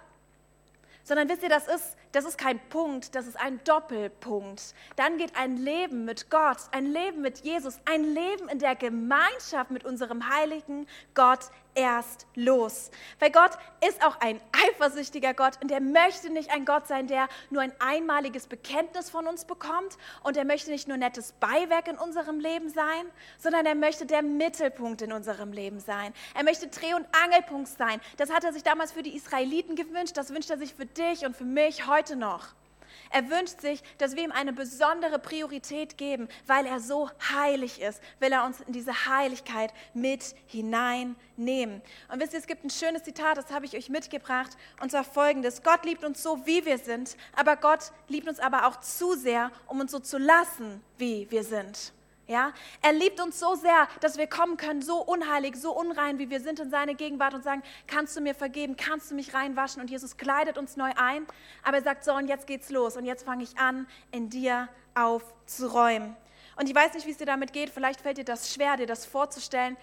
Sondern 1.05 1.27
wisst 1.27 1.43
ihr, 1.43 1.49
das 1.49 1.67
ist, 1.67 1.97
das 2.13 2.23
ist 2.23 2.37
kein 2.37 2.59
Punkt, 2.69 3.13
das 3.13 3.27
ist 3.27 3.37
ein 3.37 3.61
Doppelpunkt. 3.65 4.73
Dann 4.95 5.17
geht 5.17 5.35
ein 5.35 5.57
Leben 5.57 6.05
mit 6.05 6.29
Gott, 6.29 6.57
ein 6.71 6.85
Leben 6.85 7.21
mit 7.21 7.39
Jesus, 7.39 7.77
ein 7.85 8.03
Leben 8.05 8.47
in 8.47 8.59
der 8.59 8.75
Gemeinschaft 8.75 9.69
mit 9.69 9.83
unserem 9.83 10.29
heiligen 10.33 10.87
Gott 11.13 11.49
erst 11.75 12.27
los. 12.35 12.91
Weil 13.19 13.31
Gott 13.31 13.51
ist 13.87 14.03
auch 14.05 14.19
ein 14.19 14.39
eifersüchtiger 14.51 15.33
Gott 15.33 15.53
und 15.61 15.71
er 15.71 15.81
möchte 15.81 16.29
nicht 16.29 16.51
ein 16.51 16.65
Gott 16.65 16.87
sein, 16.87 17.07
der 17.07 17.27
nur 17.49 17.61
ein 17.61 17.73
einmaliges 17.79 18.47
Bekenntnis 18.47 19.09
von 19.09 19.27
uns 19.27 19.45
bekommt 19.45 19.97
und 20.23 20.37
er 20.37 20.45
möchte 20.45 20.71
nicht 20.71 20.87
nur 20.87 20.97
nettes 20.97 21.33
Beiwerk 21.33 21.87
in 21.87 21.97
unserem 21.97 22.39
Leben 22.39 22.69
sein, 22.69 23.05
sondern 23.37 23.65
er 23.65 23.75
möchte 23.75 24.05
der 24.05 24.21
Mittelpunkt 24.21 25.01
in 25.01 25.11
unserem 25.11 25.51
Leben 25.51 25.79
sein. 25.79 26.13
Er 26.35 26.43
möchte 26.43 26.67
Dreh- 26.67 26.93
und 26.93 27.05
Angelpunkt 27.23 27.69
sein. 27.69 27.99
Das 28.17 28.31
hat 28.31 28.43
er 28.43 28.53
sich 28.53 28.63
damals 28.63 28.91
für 28.91 29.03
die 29.03 29.15
Israeliten 29.15 29.75
gewünscht, 29.75 30.17
das 30.17 30.33
wünscht 30.33 30.49
er 30.49 30.57
sich 30.57 30.73
für 30.73 30.85
dich 30.85 31.25
und 31.25 31.35
für 31.35 31.45
mich 31.45 31.87
heute 31.87 32.15
noch. 32.15 32.53
Er 33.13 33.29
wünscht 33.29 33.61
sich, 33.61 33.83
dass 33.99 34.15
wir 34.15 34.23
ihm 34.23 34.31
eine 34.31 34.53
besondere 34.53 35.19
Priorität 35.19 35.99
geben, 35.99 36.27
weil 36.47 36.65
er 36.65 36.79
so 36.79 37.11
heilig 37.31 37.79
ist, 37.79 38.01
will 38.19 38.31
er 38.31 38.43
uns 38.43 38.59
in 38.61 38.73
diese 38.73 39.05
Heiligkeit 39.05 39.71
mit 39.93 40.33
hineinnehmen. 40.47 41.83
Und 42.11 42.19
wisst 42.19 42.33
ihr, 42.33 42.39
es 42.39 42.47
gibt 42.47 42.63
ein 42.63 42.71
schönes 42.71 43.03
Zitat, 43.03 43.37
das 43.37 43.51
habe 43.51 43.67
ich 43.67 43.77
euch 43.77 43.89
mitgebracht, 43.89 44.57
und 44.81 44.89
zwar 44.89 45.03
folgendes. 45.03 45.61
Gott 45.61 45.85
liebt 45.85 46.03
uns 46.03 46.23
so, 46.23 46.43
wie 46.47 46.65
wir 46.65 46.79
sind, 46.79 47.15
aber 47.35 47.55
Gott 47.55 47.91
liebt 48.07 48.27
uns 48.27 48.39
aber 48.39 48.65
auch 48.65 48.79
zu 48.79 49.13
sehr, 49.13 49.51
um 49.67 49.79
uns 49.79 49.91
so 49.91 49.99
zu 49.99 50.17
lassen, 50.17 50.83
wie 50.97 51.29
wir 51.29 51.43
sind. 51.43 51.93
Ja, 52.25 52.53
er 52.81 52.93
liebt 52.93 53.19
uns 53.19 53.37
so 53.37 53.55
sehr, 53.55 53.87
dass 53.99 54.17
wir 54.17 54.27
kommen 54.27 54.55
können, 54.55 54.81
so 54.81 55.01
unheilig, 55.01 55.57
so 55.57 55.77
unrein, 55.77 56.19
wie 56.19 56.29
wir 56.29 56.39
sind 56.39 56.57
in 56.59 56.69
seine 56.69 56.95
Gegenwart 56.95 57.33
und 57.33 57.43
sagen, 57.43 57.63
kannst 57.85 58.15
du 58.15 58.21
mir 58.21 58.33
vergeben, 58.33 58.77
kannst 58.77 59.11
du 59.11 59.15
mich 59.15 59.33
reinwaschen? 59.33 59.81
Und 59.81 59.89
Jesus 59.89 60.15
kleidet 60.15 60.57
uns 60.57 60.77
neu 60.77 60.91
ein, 60.95 61.27
aber 61.63 61.77
er 61.77 61.83
sagt, 61.83 62.05
so 62.05 62.13
und 62.13 62.27
jetzt 62.29 62.47
geht's 62.47 62.69
los. 62.69 62.95
Und 62.95 63.03
jetzt 63.03 63.25
fange 63.25 63.43
ich 63.43 63.57
an, 63.57 63.87
in 64.11 64.29
dir 64.29 64.69
aufzuräumen. 64.95 66.15
Und 66.55 66.69
ich 66.69 66.75
weiß 66.75 66.93
nicht, 66.93 67.05
wie 67.05 67.11
es 67.11 67.17
dir 67.17 67.25
damit 67.25 67.51
geht, 67.51 67.69
vielleicht 67.69 67.99
fällt 67.99 68.17
dir 68.17 68.23
das 68.23 68.53
schwer, 68.53 68.77
dir 68.77 68.87
das 68.87 69.05
vorzustellen, 69.05 69.75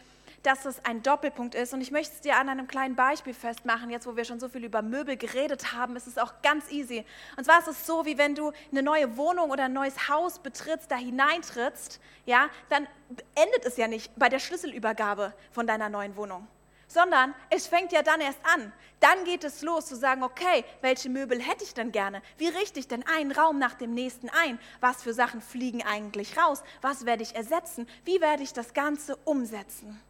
dass 0.43 0.65
es 0.65 0.85
ein 0.85 1.03
Doppelpunkt 1.03 1.55
ist. 1.55 1.75
Und 1.75 1.81
ich 1.81 1.91
möchte 1.91 2.15
es 2.15 2.21
dir 2.21 2.37
an 2.37 2.49
einem 2.49 2.67
kleinen 2.67 2.97
Beispiel 2.97 3.35
festmachen. 3.35 3.91
Jetzt, 3.91 4.07
wo 4.07 4.17
wir 4.17 4.25
schon 4.25 4.41
so 4.41 4.49
viel 4.49 4.65
über 4.65 4.83
Möbel 4.83 5.17
geredet 5.17 5.73
haben, 5.73 5.97
ist 5.97 6.07
es 6.07 6.19
auch 6.19 6.43
ganz 6.43 6.71
easy. 6.71 7.05
Und 7.37 7.45
zwar 7.45 7.59
ist 7.59 7.69
es 7.69 7.87
so, 7.87 8.07
wie 8.07 8.19
wenn 8.19 8.35
du 8.35 8.53
eine 8.71 8.83
neue 8.83 9.17
Wohnung 9.17 9.51
oder 9.51 9.65
ein 9.65 9.73
neues 9.73 10.09
Haus 10.09 10.39
betrittst, 10.39 10.91
da 10.91 10.97
hineintrittst, 10.97 12.01
ja, 12.27 12.49
dann 12.69 12.87
endet 13.35 13.65
es 13.65 13.77
ja 13.77 13.89
nicht 13.89 14.13
bei 14.17 14.29
der 14.29 14.39
Schlüsselübergabe 14.39 15.33
von 15.53 15.67
deiner 15.67 15.89
neuen 15.89 16.17
Wohnung 16.17 16.47
sondern 16.91 17.35
es 17.51 17.69
fängt 17.69 17.93
ja 17.93 18.03
dann 18.03 18.21
erst 18.21 18.41
an. 18.43 18.73
Dann 18.99 19.25
geht 19.25 19.45
es 19.45 19.63
los 19.63 19.87
zu 19.87 19.97
sagen, 19.97 20.23
okay, 20.23 20.65
welche 20.83 21.09
Möbel 21.09 21.41
hätte 21.41 21.65
ich 21.65 21.73
denn 21.73 21.93
gerne? 21.93 22.21
Wie 22.37 22.49
richte 22.49 22.81
ich 22.81 22.89
denn 22.89 23.07
einen 23.07 23.33
Raum 23.33 23.59
nach 23.59 23.75
dem 23.75 23.95
nächsten 23.95 24.29
ein? 24.29 24.59
Was 24.81 25.03
für 25.03 25.15
Sachen 25.15 25.41
fliegen 25.41 25.83
eigentlich 25.83 26.37
raus? 26.37 26.63
Was 26.83 27.07
werde 27.07 27.23
ich 27.23 27.35
ersetzen? 27.35 27.89
Wie 28.05 28.21
werde 28.21 28.43
ich 28.43 28.53
das 28.53 28.75
Ganze 28.75 29.17
umsetzen? 29.25 30.01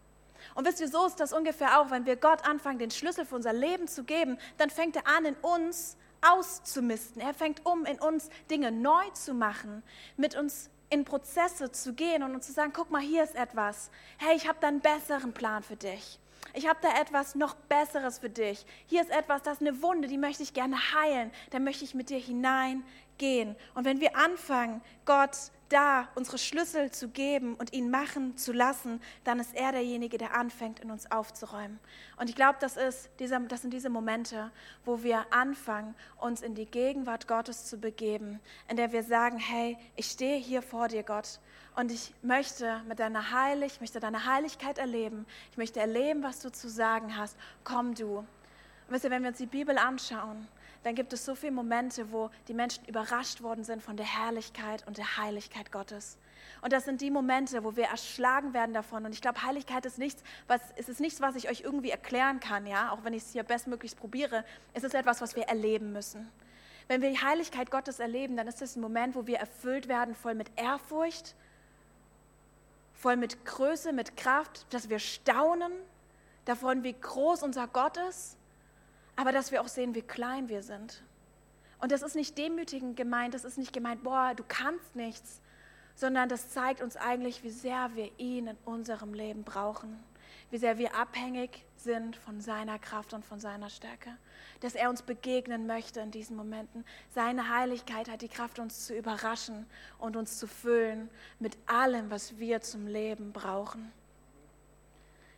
Und 0.55 0.67
wisst 0.67 0.81
ihr, 0.81 0.89
so 0.89 1.07
ist 1.07 1.21
das 1.21 1.33
ungefähr 1.33 1.81
auch, 1.81 1.91
wenn 1.91 2.07
wir 2.07 2.17
Gott 2.17 2.45
anfangen, 2.45 2.79
den 2.79 2.91
Schlüssel 2.91 3.25
für 3.25 3.37
unser 3.37 3.53
Leben 3.53 3.89
zu 3.89 4.05
geben, 4.05 4.39
dann 4.59 4.71
fängt 4.71 4.97
er 4.97 5.07
an, 5.07 5.25
in 5.25 5.35
uns 5.37 5.97
auszumisten. 6.23 7.21
Er 7.21 7.35
fängt 7.35 7.65
um, 7.65 7.85
in 7.85 7.99
uns 7.99 8.29
Dinge 8.51 8.71
neu 8.71 9.09
zu 9.15 9.35
machen, 9.35 9.83
mit 10.17 10.37
uns 10.37 10.71
in 10.91 11.05
Prozesse 11.05 11.71
zu 11.71 11.95
gehen 11.95 12.23
und 12.23 12.35
uns 12.35 12.47
zu 12.47 12.53
sagen, 12.53 12.73
guck 12.75 12.91
mal, 12.91 13.01
hier 13.01 13.23
ist 13.23 13.37
etwas. 13.37 13.91
Hey, 14.19 14.37
ich 14.37 14.49
habe 14.49 14.59
da 14.61 14.69
einen 14.69 14.81
besseren 14.81 15.33
Plan 15.33 15.63
für 15.63 15.77
dich. 15.77 16.19
Ich 16.53 16.69
habe 16.69 16.81
da 16.83 17.01
etwas 17.01 17.37
noch 17.37 17.55
Besseres 17.55 18.19
für 18.19 18.31
dich. 18.31 18.67
Hier 18.87 19.03
ist 19.03 19.11
etwas, 19.11 19.43
das 19.43 19.61
ist 19.61 19.67
eine 19.67 19.83
Wunde, 19.83 20.09
die 20.09 20.19
möchte 20.19 20.43
ich 20.43 20.53
gerne 20.53 20.77
heilen. 20.95 21.31
Da 21.51 21.61
möchte 21.61 21.85
ich 21.85 21.95
mit 21.95 22.11
dir 22.11 22.19
hineingehen. 22.19 23.55
Und 23.75 23.85
wenn 23.85 24.01
wir 24.01 24.17
anfangen, 24.17 24.83
Gott 25.05 25.37
da 25.71 26.09
unsere 26.15 26.37
Schlüssel 26.37 26.91
zu 26.91 27.09
geben 27.09 27.55
und 27.55 27.73
ihn 27.73 27.91
machen 27.91 28.37
zu 28.37 28.53
lassen, 28.53 29.01
dann 29.25 29.41
ist 29.41 29.55
er 29.55 29.73
derjenige, 29.73 30.19
der 30.19 30.35
anfängt, 30.35 30.81
in 30.81 30.91
uns 30.91 31.11
aufzuräumen. 31.11 31.79
Und 32.19 32.29
ich 32.29 32.37
glaube, 32.37 32.59
das, 32.61 32.75
das 32.75 33.63
sind 33.63 33.73
diese 33.73 33.89
Momente, 33.89 34.51
wo 34.85 35.03
wir 35.03 35.27
anfangen, 35.31 35.95
uns 36.19 36.43
in 36.43 36.55
die 36.55 36.67
Gegenwart 36.67 37.27
Gottes 37.29 37.67
zu 37.67 37.79
begeben, 37.79 38.41
in 38.69 38.77
der 38.77 38.93
wir 38.93 39.03
sagen, 39.03 39.39
hey, 39.39 39.79
ich 39.97 40.07
stehe 40.07 40.37
hier 40.37 40.61
vor 40.61 40.89
dir, 40.89 41.03
Gott, 41.03 41.41
und 41.77 41.93
ich 41.93 42.13
möchte 42.23 42.83
mit 42.89 42.99
deiner 42.99 43.31
Heilig, 43.31 43.75
ich 43.75 43.81
möchte 43.81 44.01
deine 44.01 44.27
Heiligkeit 44.27 44.79
erleben. 44.79 45.25
Ich 45.53 45.57
möchte 45.57 45.81
erleben, 45.81 46.23
was 46.23 46.41
du 46.41 46.51
zu 46.51 46.69
sagen 46.69 47.17
hast. 47.17 47.37
Komm 47.65 47.95
du. 47.95 48.19
Und 48.19 48.27
wisst 48.89 49.05
ihr, 49.05 49.11
wenn 49.11 49.23
wir 49.23 49.31
uns 49.31 49.39
die 49.39 49.47
Bibel 49.47 49.79
anschauen, 49.79 50.49
dann 50.83 50.95
gibt 50.95 51.13
es 51.13 51.25
so 51.25 51.35
viele 51.35 51.53
Momente, 51.53 52.11
wo 52.11 52.31
die 52.49 52.55
Menschen 52.55 52.85
überrascht 52.87 53.43
worden 53.43 53.65
sind 53.65 53.83
von 53.83 53.97
der 53.97 54.07
Herrlichkeit 54.07 54.87
und 54.87 54.97
der 54.97 55.19
Heiligkeit 55.19 55.71
Gottes. 55.71 56.17
Und 56.63 56.73
das 56.73 56.85
sind 56.85 57.01
die 57.01 57.11
Momente, 57.11 57.65
wo 57.65 57.77
wir 57.77 57.85
erschlagen 57.85 58.55
werden 58.55 58.73
davon. 58.73 59.05
Und 59.05 59.13
ich 59.13 59.21
glaube, 59.21 59.43
Heiligkeit 59.43 59.85
ist 59.85 59.99
nichts, 59.99 60.23
was, 60.47 60.61
es 60.77 60.89
ist 60.89 61.01
nichts, 61.01 61.21
was 61.21 61.37
ich 61.37 61.51
euch 61.51 61.61
irgendwie 61.61 61.91
erklären 61.91 62.41
kann, 62.41 62.67
ja, 62.67 62.93
auch 62.93 63.05
wenn 63.05 63.13
ich 63.13 63.23
es 63.25 63.33
hier 63.33 63.43
bestmöglichst 63.43 63.99
probiere. 63.99 64.45
Es 64.73 64.85
ist 64.85 64.95
etwas, 64.95 65.21
was 65.21 65.37
wir 65.37 65.45
erleben 65.45 65.93
müssen. 65.93 66.31
Wenn 66.89 67.03
wir 67.03 67.11
die 67.11 67.23
Heiligkeit 67.23 67.71
Gottes 67.71 68.01
erleben, 68.01 68.37
dann 68.37 68.49
ist 68.49 68.63
es 68.63 68.77
ein 68.77 68.81
Moment, 68.81 69.15
wo 69.15 69.27
wir 69.27 69.39
erfüllt 69.39 69.87
werden, 69.87 70.15
voll 70.15 70.35
mit 70.35 70.51
Ehrfurcht, 70.57 71.35
voll 72.95 73.17
mit 73.17 73.45
Größe, 73.45 73.93
mit 73.93 74.17
Kraft, 74.17 74.67
dass 74.73 74.89
wir 74.89 74.99
staunen 74.99 75.73
davon, 76.47 76.83
wie 76.83 76.95
groß 76.95 77.43
unser 77.43 77.69
Gott 77.69 77.97
ist 78.09 78.37
aber 79.21 79.33
dass 79.33 79.53
wir 79.53 79.61
auch 79.61 79.69
sehen, 79.69 79.95
wie 79.95 80.01
klein 80.01 80.49
wir 80.49 80.63
sind. 80.63 81.03
Und 81.79 81.93
das 81.93 82.01
ist 82.01 82.15
nicht 82.15 82.39
demütigend 82.39 82.97
gemeint, 82.97 83.35
das 83.35 83.45
ist 83.45 83.59
nicht 83.59 83.75
gemeint, 83.75 84.03
boah, 84.03 84.33
du 84.35 84.43
kannst 84.49 84.97
nichts, 84.97 85.43
sondern 85.95 86.31
das 86.31 86.49
zeigt 86.49 86.81
uns 86.81 86.97
eigentlich, 86.97 87.43
wie 87.43 87.51
sehr 87.51 87.91
wir 87.95 88.11
ihn 88.19 88.47
in 88.47 88.57
unserem 88.65 89.13
Leben 89.13 89.45
brauchen, 89.45 90.03
wie 90.51 90.57
sehr 90.57 90.79
wir 90.79 90.95
abhängig 90.95 91.67
sind 91.77 92.17
von 92.17 92.41
seiner 92.41 92.79
Kraft 92.79 93.13
und 93.13 93.27
von 93.27 93.41
seiner 93.41 93.69
Stärke, 93.69 94.17
dass 94.61 94.75
er 94.75 94.89
uns 94.89 95.03
begegnen 95.03 95.67
möchte 95.67 96.01
in 96.01 96.11
diesen 96.11 96.35
Momenten. 96.35 96.87
Seine 97.11 97.55
Heiligkeit 97.55 98.09
hat 98.09 98.23
die 98.23 98.29
Kraft, 98.29 98.59
uns 98.59 98.87
zu 98.87 98.97
überraschen 98.97 99.67
und 99.99 100.17
uns 100.17 100.39
zu 100.39 100.47
füllen 100.47 101.11
mit 101.39 101.59
allem, 101.67 102.11
was 102.11 102.39
wir 102.39 102.63
zum 102.63 102.87
Leben 102.87 103.35
brauchen. 103.35 103.93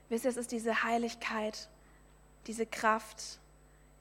Wisst 0.09 0.25
ihr, 0.25 0.31
es 0.31 0.37
ist 0.37 0.53
diese 0.53 0.85
Heiligkeit, 0.85 1.69
diese 2.47 2.65
Kraft, 2.67 3.41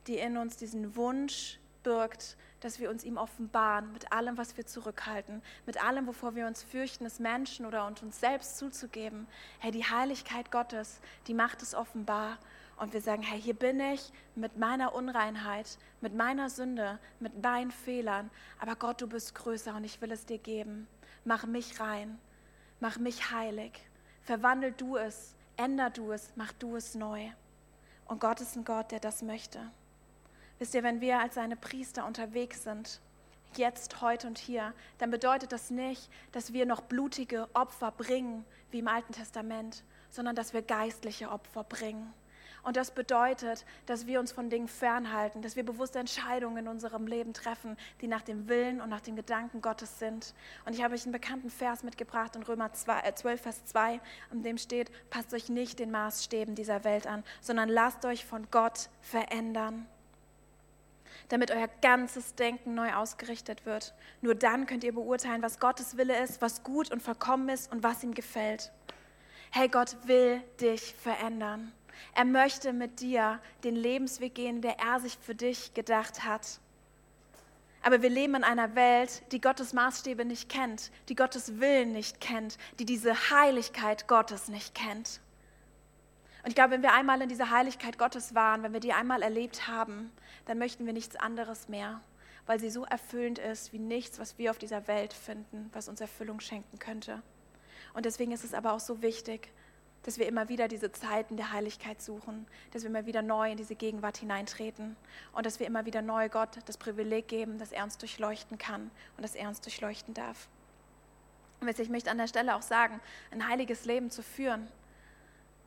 die 0.08 0.18
in 0.18 0.38
uns 0.38 0.58
diesen 0.58 0.96
Wunsch 0.96 1.60
birgt, 1.84 2.38
dass 2.60 2.80
wir 2.80 2.90
uns 2.90 3.04
ihm 3.04 3.18
offenbaren 3.18 3.92
mit 3.92 4.12
allem, 4.12 4.38
was 4.38 4.56
wir 4.56 4.66
zurückhalten, 4.66 5.42
mit 5.66 5.84
allem, 5.84 6.08
wovor 6.08 6.36
wir 6.36 6.48
uns 6.48 6.64
fürchten, 6.64 7.06
es 7.06 7.20
Menschen 7.20 7.66
oder 7.66 7.86
uns 7.86 8.20
selbst 8.20 8.58
zuzugeben. 8.58 9.28
Hey, 9.60 9.72
die 9.72 9.84
Heiligkeit 9.84 10.52
Gottes, 10.52 11.02
die 11.28 11.34
macht 11.34 11.62
es 11.62 11.74
offenbar. 11.74 12.38
Und 12.78 12.94
wir 12.94 13.02
sagen, 13.02 13.22
hey, 13.22 13.40
hier 13.40 13.54
bin 13.54 13.80
ich 13.80 14.12
mit 14.36 14.58
meiner 14.58 14.96
Unreinheit, 14.96 15.78
mit 16.02 16.16
meiner 16.16 16.50
Sünde, 16.50 17.00
mit 17.20 17.44
meinen 17.44 17.72
Fehlern. 17.72 18.32
Aber 18.60 18.76
Gott, 18.76 19.02
du 19.02 19.08
bist 19.08 19.36
größer 19.36 19.76
und 19.76 19.84
ich 19.84 20.02
will 20.02 20.12
es 20.12 20.26
dir 20.26 20.40
geben. 20.40 20.88
Mach 21.24 21.46
mich 21.46 21.80
rein, 21.80 22.20
mach 22.80 22.98
mich 22.98 23.32
heilig. 23.32 23.74
Verwandel 24.24 24.72
du 24.72 24.98
es, 24.98 25.36
änder 25.58 25.92
du 25.92 26.12
es, 26.12 26.32
mach 26.36 26.54
du 26.54 26.76
es 26.76 26.96
neu. 26.96 27.30
Und 28.06 28.20
Gott 28.20 28.42
ist 28.42 28.56
ein 28.56 28.66
Gott, 28.66 28.92
der 28.92 29.00
das 29.00 29.22
möchte. 29.22 29.60
Wisst 30.62 30.76
ihr, 30.76 30.84
wenn 30.84 31.02
wir 31.02 31.20
als 31.20 31.34
seine 31.34 31.56
Priester 31.56 32.06
unterwegs 32.06 32.66
sind, 32.66 33.02
jetzt, 33.56 34.00
heute 34.00 34.28
und 34.28 34.38
hier, 34.38 34.76
dann 35.00 35.10
bedeutet 35.10 35.52
das 35.52 35.72
nicht, 35.72 36.08
dass 36.34 36.54
wir 36.54 36.68
noch 36.68 36.82
blutige 36.82 37.50
Opfer 37.56 37.90
bringen, 37.90 38.46
wie 38.70 38.78
im 38.78 38.88
Alten 38.88 39.12
Testament, 39.12 39.84
sondern 40.12 40.36
dass 40.36 40.54
wir 40.54 40.62
geistliche 40.62 41.32
Opfer 41.32 41.64
bringen. 41.64 42.14
Und 42.62 42.78
das 42.78 42.92
bedeutet, 42.92 43.66
dass 43.88 44.06
wir 44.06 44.20
uns 44.20 44.32
von 44.32 44.52
Dingen 44.52 44.68
fernhalten, 44.68 45.42
dass 45.42 45.56
wir 45.56 45.66
bewusste 45.66 45.98
Entscheidungen 45.98 46.58
in 46.58 46.68
unserem 46.68 47.08
Leben 47.08 47.34
treffen, 47.34 47.76
die 48.02 48.08
nach 48.08 48.22
dem 48.22 48.48
Willen 48.48 48.82
und 48.82 48.90
nach 48.90 49.02
den 49.02 49.16
Gedanken 49.16 49.64
Gottes 49.64 49.98
sind. 49.98 50.36
Und 50.68 50.76
ich 50.76 50.84
habe 50.84 50.94
euch 50.94 51.06
einen 51.06 51.12
bekannten 51.12 51.50
Vers 51.50 51.82
mitgebracht 51.82 52.36
in 52.36 52.44
Römer 52.44 52.72
2, 52.72 53.14
12, 53.14 53.40
äh, 53.40 53.44
Vers 53.44 53.66
2, 53.66 54.00
in 54.32 54.44
dem 54.44 54.60
steht, 54.60 54.92
passt 55.10 55.34
euch 55.34 55.50
nicht 55.50 55.80
den 55.80 55.90
Maßstäben 55.90 56.54
dieser 56.54 56.84
Welt 56.84 57.08
an, 57.08 57.24
sondern 57.42 57.68
lasst 57.68 58.06
euch 58.06 58.26
von 58.28 58.46
Gott 58.52 58.92
verändern 59.02 59.88
damit 61.30 61.52
euer 61.52 61.70
ganzes 61.82 62.36
Denken 62.36 62.74
neu 62.76 62.94
ausgerichtet 62.94 63.66
wird. 63.66 63.94
Nur 64.22 64.36
dann 64.36 64.66
könnt 64.66 64.84
ihr 64.84 64.94
beurteilen, 64.94 65.42
was 65.42 65.60
Gottes 65.60 65.98
Wille 65.98 66.22
ist, 66.22 66.42
was 66.42 66.64
gut 66.64 66.92
und 66.92 67.02
vollkommen 67.02 67.50
ist 67.50 67.72
und 67.72 67.84
was 67.84 68.04
ihm 68.04 68.14
gefällt. 68.14 68.72
Hey, 69.52 69.68
Gott 69.68 69.98
will 70.06 70.42
dich 70.60 70.96
verändern. 70.96 71.72
Er 72.16 72.26
möchte 72.26 72.74
mit 72.74 73.00
dir 73.00 73.40
den 73.64 73.76
Lebensweg 73.76 74.36
gehen, 74.36 74.62
der 74.62 74.80
er 74.80 75.00
sich 75.00 75.18
für 75.18 75.36
dich 75.36 75.74
gedacht 75.74 76.24
hat. 76.24 76.60
Aber 77.84 78.02
wir 78.02 78.10
leben 78.10 78.36
in 78.36 78.44
einer 78.44 78.76
Welt, 78.76 79.24
die 79.32 79.42
Gottes 79.42 79.74
Maßstäbe 79.74 80.24
nicht 80.24 80.50
kennt, 80.50 80.92
die 81.10 81.16
Gottes 81.16 81.60
Willen 81.60 81.92
nicht 81.92 82.22
kennt, 82.22 82.58
die 82.80 82.86
diese 82.86 83.32
Heiligkeit 83.32 84.08
Gottes 84.08 84.50
nicht 84.50 84.76
kennt. 84.76 85.20
Und 86.44 86.50
ich 86.50 86.56
glaube, 86.56 86.72
wenn 86.72 86.82
wir 86.82 86.94
einmal 86.94 87.22
in 87.22 87.30
dieser 87.30 87.52
Heiligkeit 87.52 87.98
Gottes 87.98 88.34
waren, 88.34 88.64
wenn 88.64 88.74
wir 88.74 88.80
die 88.80 88.94
einmal 88.94 89.22
erlebt 89.22 89.68
haben, 89.68 90.12
dann 90.46 90.58
möchten 90.58 90.86
wir 90.86 90.94
nichts 90.94 91.16
anderes 91.16 91.70
mehr, 91.70 92.02
weil 92.48 92.60
sie 92.60 92.70
so 92.70 92.84
erfüllend 92.86 93.40
ist 93.40 93.74
wie 93.74 93.80
nichts, 93.80 94.20
was 94.20 94.38
wir 94.38 94.50
auf 94.52 94.58
dieser 94.58 94.88
Welt 94.88 95.14
finden, 95.14 95.70
was 95.74 95.88
uns 95.88 96.02
Erfüllung 96.02 96.40
schenken 96.40 96.80
könnte. 96.80 97.22
Und 97.94 98.06
deswegen 98.06 98.32
ist 98.32 98.44
es 98.44 98.54
aber 98.54 98.74
auch 98.74 98.80
so 98.80 99.02
wichtig, 99.02 99.52
dass 100.04 100.18
wir 100.18 100.28
immer 100.28 100.50
wieder 100.50 100.68
diese 100.68 100.92
Zeiten 100.92 101.38
der 101.38 101.52
Heiligkeit 101.52 102.02
suchen, 102.02 102.48
dass 102.72 102.82
wir 102.82 102.90
immer 102.90 103.06
wieder 103.06 103.22
neu 103.22 103.52
in 103.52 103.58
diese 103.58 103.76
Gegenwart 103.76 104.18
hineintreten 104.18 104.96
und 105.34 105.46
dass 105.46 105.60
wir 105.60 105.68
immer 105.68 105.86
wieder 105.86 106.02
neu 106.02 106.28
Gott 106.30 106.58
das 106.66 106.78
Privileg 106.78 107.28
geben, 107.28 107.60
dass 107.60 107.72
er 107.72 107.84
uns 107.84 107.98
durchleuchten 107.98 108.58
kann 108.58 108.90
und 109.18 109.24
dass 109.24 109.36
er 109.36 109.48
uns 109.48 109.62
durchleuchten 109.62 110.16
darf. 110.16 110.48
Und 111.60 111.80
ich 111.80 111.90
möchte 111.90 112.10
an 112.10 112.18
der 112.18 112.28
Stelle 112.28 112.56
auch 112.56 112.64
sagen, 112.64 113.00
ein 113.30 113.48
heiliges 113.48 113.86
Leben 113.86 114.10
zu 114.10 114.24
führen, 114.24 114.68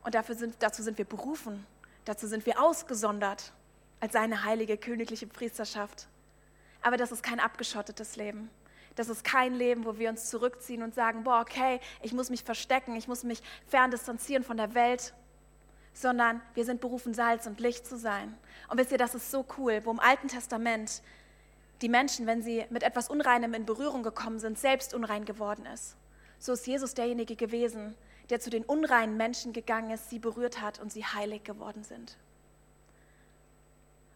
und 0.05 0.15
dafür 0.15 0.35
sind, 0.35 0.55
dazu 0.59 0.83
sind 0.83 0.97
wir 0.97 1.05
berufen, 1.05 1.65
dazu 2.05 2.27
sind 2.27 2.45
wir 2.45 2.61
ausgesondert 2.61 3.51
als 3.99 4.13
seine 4.13 4.43
heilige 4.43 4.77
königliche 4.77 5.25
Priesterschaft. 5.25 6.07
Aber 6.81 6.95
das 6.95 7.11
ist 7.11 7.23
kein 7.23 7.39
abgeschottetes 7.39 8.15
Leben. 8.15 8.49
Das 8.95 9.09
ist 9.09 9.23
kein 9.23 9.55
Leben, 9.55 9.83
wo 9.83 9.97
wir 9.97 10.09
uns 10.09 10.29
zurückziehen 10.29 10.83
und 10.83 10.93
sagen, 10.93 11.23
boah, 11.23 11.41
okay, 11.41 11.81
ich 12.03 12.13
muss 12.13 12.29
mich 12.29 12.43
verstecken, 12.43 12.95
ich 12.95 13.07
muss 13.07 13.23
mich 13.23 13.41
ferndistanzieren 13.67 14.43
von 14.43 14.57
der 14.57 14.75
Welt, 14.75 15.13
sondern 15.93 16.39
wir 16.53 16.63
sind 16.65 16.81
berufen, 16.81 17.13
Salz 17.13 17.47
und 17.47 17.59
Licht 17.59 17.87
zu 17.87 17.97
sein. 17.97 18.37
Und 18.69 18.77
wisst 18.77 18.91
ihr, 18.91 18.97
das 18.97 19.15
ist 19.15 19.31
so 19.31 19.43
cool, 19.57 19.81
wo 19.83 19.91
im 19.91 19.99
Alten 19.99 20.27
Testament 20.27 21.01
die 21.81 21.89
Menschen, 21.89 22.27
wenn 22.27 22.43
sie 22.43 22.63
mit 22.69 22.83
etwas 22.83 23.09
Unreinem 23.09 23.53
in 23.53 23.65
Berührung 23.65 24.03
gekommen 24.03 24.39
sind, 24.39 24.59
selbst 24.59 24.93
unrein 24.93 25.25
geworden 25.25 25.65
ist 25.65 25.97
so 26.45 26.53
ist 26.53 26.67
Jesus 26.67 26.93
derjenige 26.93 27.35
gewesen, 27.35 27.95
der 28.29 28.39
zu 28.39 28.49
den 28.49 28.63
unreinen 28.63 29.17
Menschen 29.17 29.53
gegangen 29.53 29.91
ist, 29.91 30.09
sie 30.09 30.19
berührt 30.19 30.61
hat 30.61 30.79
und 30.79 30.91
sie 30.91 31.05
heilig 31.05 31.43
geworden 31.43 31.83
sind. 31.83 32.17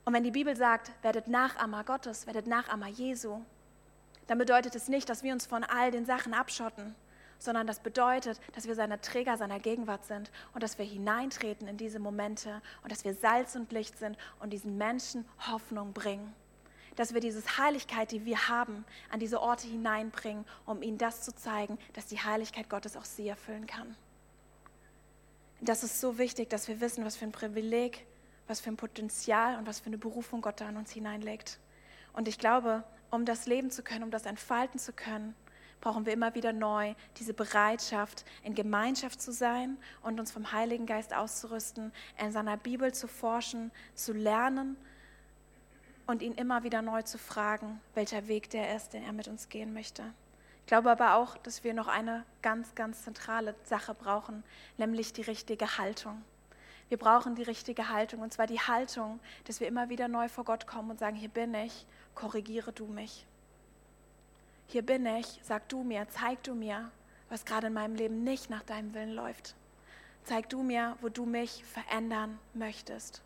Und 0.05 0.13
wenn 0.13 0.23
die 0.23 0.31
Bibel 0.31 0.55
sagt, 0.55 0.91
werdet 1.03 1.27
Nachahmer 1.27 1.83
Gottes, 1.83 2.25
werdet 2.25 2.47
Nachahmer 2.47 2.87
Jesu, 2.87 3.41
dann 4.27 4.37
bedeutet 4.37 4.75
es 4.75 4.87
nicht, 4.87 5.09
dass 5.09 5.23
wir 5.23 5.33
uns 5.33 5.45
von 5.45 5.63
all 5.63 5.91
den 5.91 6.05
Sachen 6.05 6.33
abschotten, 6.33 6.95
sondern 7.39 7.67
das 7.67 7.79
bedeutet, 7.79 8.39
dass 8.53 8.67
wir 8.67 8.75
seine 8.75 8.99
Träger 9.01 9.37
seiner 9.37 9.59
Gegenwart 9.59 10.05
sind 10.05 10.31
und 10.53 10.61
dass 10.61 10.77
wir 10.77 10.85
hineintreten 10.85 11.67
in 11.67 11.77
diese 11.77 11.99
Momente 11.99 12.61
und 12.83 12.91
dass 12.91 13.05
wir 13.05 13.13
Salz 13.13 13.55
und 13.55 13.71
Licht 13.71 13.97
sind 13.97 14.17
und 14.39 14.51
diesen 14.51 14.77
Menschen 14.77 15.25
Hoffnung 15.47 15.93
bringen. 15.93 16.33
Dass 16.99 17.13
wir 17.13 17.21
diese 17.21 17.41
Heiligkeit, 17.57 18.11
die 18.11 18.25
wir 18.25 18.49
haben, 18.49 18.83
an 19.09 19.21
diese 19.21 19.39
Orte 19.39 19.65
hineinbringen, 19.67 20.43
um 20.65 20.81
ihnen 20.81 20.97
das 20.97 21.21
zu 21.21 21.33
zeigen, 21.33 21.79
dass 21.93 22.07
die 22.07 22.19
Heiligkeit 22.19 22.69
Gottes 22.69 22.97
auch 22.97 23.05
sie 23.05 23.29
erfüllen 23.29 23.67
kann. 23.67 23.95
Das 25.61 25.85
ist 25.85 26.01
so 26.01 26.17
wichtig, 26.17 26.49
dass 26.49 26.67
wir 26.67 26.81
wissen, 26.81 27.05
was 27.05 27.15
für 27.15 27.23
ein 27.23 27.31
Privileg, 27.31 28.05
was 28.47 28.59
für 28.59 28.69
ein 28.69 28.75
Potenzial 28.75 29.57
und 29.57 29.65
was 29.65 29.79
für 29.79 29.85
eine 29.85 29.97
Berufung 29.97 30.41
Gott 30.41 30.59
da 30.59 30.67
an 30.67 30.75
uns 30.75 30.91
hineinlegt. 30.91 31.57
Und 32.11 32.27
ich 32.27 32.37
glaube, 32.37 32.83
um 33.11 33.23
das 33.23 33.45
leben 33.45 33.71
zu 33.71 33.81
können, 33.81 34.03
um 34.03 34.11
das 34.11 34.25
entfalten 34.25 34.77
zu 34.77 34.91
können, 34.91 35.35
brauchen 35.79 36.05
wir 36.05 36.11
immer 36.11 36.35
wieder 36.35 36.51
neu 36.51 36.95
diese 37.15 37.33
Bereitschaft, 37.33 38.25
in 38.43 38.55
Gemeinschaft 38.55 39.21
zu 39.21 39.31
sein 39.31 39.77
und 40.01 40.19
uns 40.19 40.33
vom 40.33 40.51
Heiligen 40.51 40.85
Geist 40.85 41.13
auszurüsten, 41.13 41.93
in 42.17 42.33
seiner 42.33 42.57
Bibel 42.57 42.93
zu 42.93 43.07
forschen, 43.07 43.71
zu 43.95 44.11
lernen 44.11 44.75
und 46.09 46.21
ihn 46.21 46.33
immer 46.33 46.63
wieder 46.63 46.81
neu 46.81 47.01
zu 47.03 47.17
fragen, 47.17 47.79
welcher 47.93 48.27
Weg 48.27 48.49
der 48.49 48.75
ist, 48.75 48.93
den 48.93 49.03
er 49.03 49.13
mit 49.13 49.27
uns 49.27 49.49
gehen 49.49 49.73
möchte. 49.73 50.03
Ich 50.61 50.65
glaube 50.67 50.91
aber 50.91 51.15
auch, 51.15 51.37
dass 51.37 51.63
wir 51.63 51.73
noch 51.73 51.87
eine 51.87 52.25
ganz, 52.41 52.75
ganz 52.75 53.03
zentrale 53.03 53.55
Sache 53.63 53.93
brauchen, 53.93 54.43
nämlich 54.77 55.13
die 55.13 55.21
richtige 55.21 55.77
Haltung. 55.77 56.21
Wir 56.89 56.97
brauchen 56.97 57.35
die 57.35 57.43
richtige 57.43 57.89
Haltung, 57.89 58.21
und 58.21 58.33
zwar 58.33 58.47
die 58.47 58.59
Haltung, 58.59 59.19
dass 59.45 59.59
wir 59.59 59.67
immer 59.67 59.89
wieder 59.89 60.07
neu 60.07 60.27
vor 60.27 60.43
Gott 60.43 60.67
kommen 60.67 60.91
und 60.91 60.99
sagen, 60.99 61.15
hier 61.15 61.29
bin 61.29 61.53
ich, 61.53 61.85
korrigiere 62.15 62.73
du 62.73 62.85
mich 62.85 63.25
hier 64.69 64.83
bin 64.83 65.05
ich, 65.07 65.39
sag 65.41 65.67
du 65.69 65.83
mir, 65.83 66.07
zeig 66.09 66.43
du 66.43 66.53
mir, 66.53 66.91
was 67.27 67.43
gerade 67.43 67.67
in 67.67 67.73
meinem 67.73 67.95
Leben 67.95 68.23
nicht 68.23 68.51
nach 68.51 68.61
deinem 68.61 68.93
Willen 68.93 69.13
läuft. 69.13 69.55
Zeig 70.25 70.47
du 70.49 70.61
mir, 70.61 70.95
wo 71.01 71.09
du 71.09 71.25
mich 71.25 71.63
verändern 71.65 72.37
möchtest. 72.53 73.23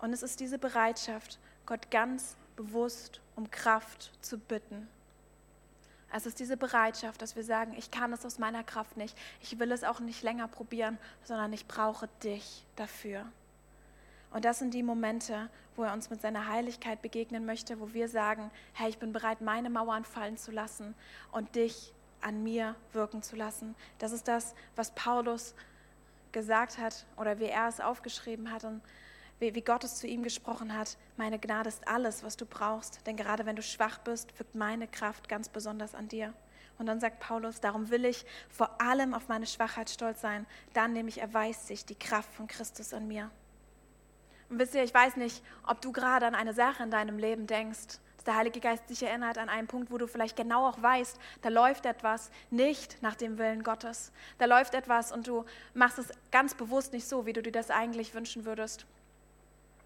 Und 0.00 0.14
es 0.14 0.22
ist 0.22 0.40
diese 0.40 0.58
Bereitschaft, 0.58 1.38
Gott 1.70 1.88
ganz 1.92 2.36
bewusst 2.56 3.20
um 3.36 3.48
Kraft 3.48 4.10
zu 4.22 4.38
bitten. 4.38 4.88
Es 6.12 6.26
ist 6.26 6.40
diese 6.40 6.56
Bereitschaft, 6.56 7.22
dass 7.22 7.36
wir 7.36 7.44
sagen, 7.44 7.74
ich 7.78 7.92
kann 7.92 8.12
es 8.12 8.26
aus 8.26 8.40
meiner 8.40 8.64
Kraft 8.64 8.96
nicht, 8.96 9.16
ich 9.40 9.56
will 9.60 9.70
es 9.70 9.84
auch 9.84 10.00
nicht 10.00 10.24
länger 10.24 10.48
probieren, 10.48 10.98
sondern 11.22 11.52
ich 11.52 11.68
brauche 11.68 12.08
dich 12.24 12.66
dafür. 12.74 13.24
Und 14.32 14.44
das 14.44 14.58
sind 14.58 14.74
die 14.74 14.82
Momente, 14.82 15.48
wo 15.76 15.84
er 15.84 15.92
uns 15.92 16.10
mit 16.10 16.20
seiner 16.20 16.48
Heiligkeit 16.48 17.02
begegnen 17.02 17.46
möchte, 17.46 17.78
wo 17.78 17.92
wir 17.92 18.08
sagen, 18.08 18.50
Herr, 18.72 18.88
ich 18.88 18.98
bin 18.98 19.12
bereit, 19.12 19.40
meine 19.40 19.70
Mauern 19.70 20.04
fallen 20.04 20.36
zu 20.36 20.50
lassen 20.50 20.96
und 21.30 21.54
dich 21.54 21.94
an 22.20 22.42
mir 22.42 22.74
wirken 22.92 23.22
zu 23.22 23.36
lassen. 23.36 23.76
Das 24.00 24.10
ist 24.10 24.26
das, 24.26 24.56
was 24.74 24.90
Paulus 24.90 25.54
gesagt 26.32 26.78
hat 26.78 27.06
oder 27.16 27.38
wie 27.38 27.44
er 27.44 27.68
es 27.68 27.78
aufgeschrieben 27.78 28.50
hat 28.50 28.64
und 28.64 28.82
wie, 29.40 29.54
wie 29.54 29.62
Gott 29.62 29.82
es 29.82 29.96
zu 29.96 30.06
ihm 30.06 30.22
gesprochen 30.22 30.76
hat. 30.76 30.96
Meine 31.16 31.38
Gnade 31.38 31.68
ist 31.68 31.88
alles, 31.88 32.22
was 32.22 32.36
du 32.36 32.46
brauchst, 32.46 33.06
denn 33.06 33.16
gerade 33.16 33.46
wenn 33.46 33.56
du 33.56 33.62
schwach 33.62 33.98
bist, 33.98 34.38
wirkt 34.38 34.54
meine 34.54 34.86
Kraft 34.86 35.28
ganz 35.28 35.48
besonders 35.48 35.94
an 35.94 36.08
dir. 36.08 36.32
Und 36.78 36.86
dann 36.86 37.00
sagt 37.00 37.20
Paulus, 37.20 37.60
darum 37.60 37.90
will 37.90 38.04
ich 38.04 38.24
vor 38.48 38.80
allem 38.80 39.12
auf 39.12 39.28
meine 39.28 39.46
Schwachheit 39.46 39.90
stolz 39.90 40.20
sein. 40.20 40.46
Dann 40.72 40.94
nämlich 40.94 41.20
erweist 41.20 41.66
sich 41.66 41.84
die 41.84 41.98
Kraft 41.98 42.32
von 42.32 42.46
Christus 42.46 42.94
an 42.94 43.06
mir. 43.06 43.30
Und 44.48 44.58
wisst 44.58 44.74
ihr, 44.74 44.82
ich 44.82 44.94
weiß 44.94 45.16
nicht, 45.16 45.42
ob 45.66 45.80
du 45.80 45.92
gerade 45.92 46.26
an 46.26 46.34
eine 46.34 46.54
Sache 46.54 46.82
in 46.82 46.90
deinem 46.90 47.18
Leben 47.18 47.46
denkst, 47.46 47.98
dass 48.16 48.24
der 48.24 48.36
Heilige 48.36 48.60
Geist 48.60 48.88
dich 48.88 49.02
erinnert 49.02 49.38
an 49.38 49.48
einen 49.48 49.66
Punkt, 49.66 49.90
wo 49.90 49.98
du 49.98 50.06
vielleicht 50.06 50.36
genau 50.36 50.66
auch 50.66 50.80
weißt, 50.80 51.18
da 51.42 51.48
läuft 51.50 51.86
etwas 51.86 52.30
nicht 52.50 53.02
nach 53.02 53.14
dem 53.14 53.38
Willen 53.38 53.62
Gottes. 53.62 54.10
Da 54.38 54.46
läuft 54.46 54.74
etwas 54.74 55.12
und 55.12 55.26
du 55.26 55.44
machst 55.74 55.98
es 55.98 56.08
ganz 56.30 56.54
bewusst 56.54 56.92
nicht 56.92 57.06
so, 57.06 57.26
wie 57.26 57.32
du 57.32 57.42
dir 57.42 57.52
das 57.52 57.70
eigentlich 57.70 58.14
wünschen 58.14 58.44
würdest. 58.44 58.86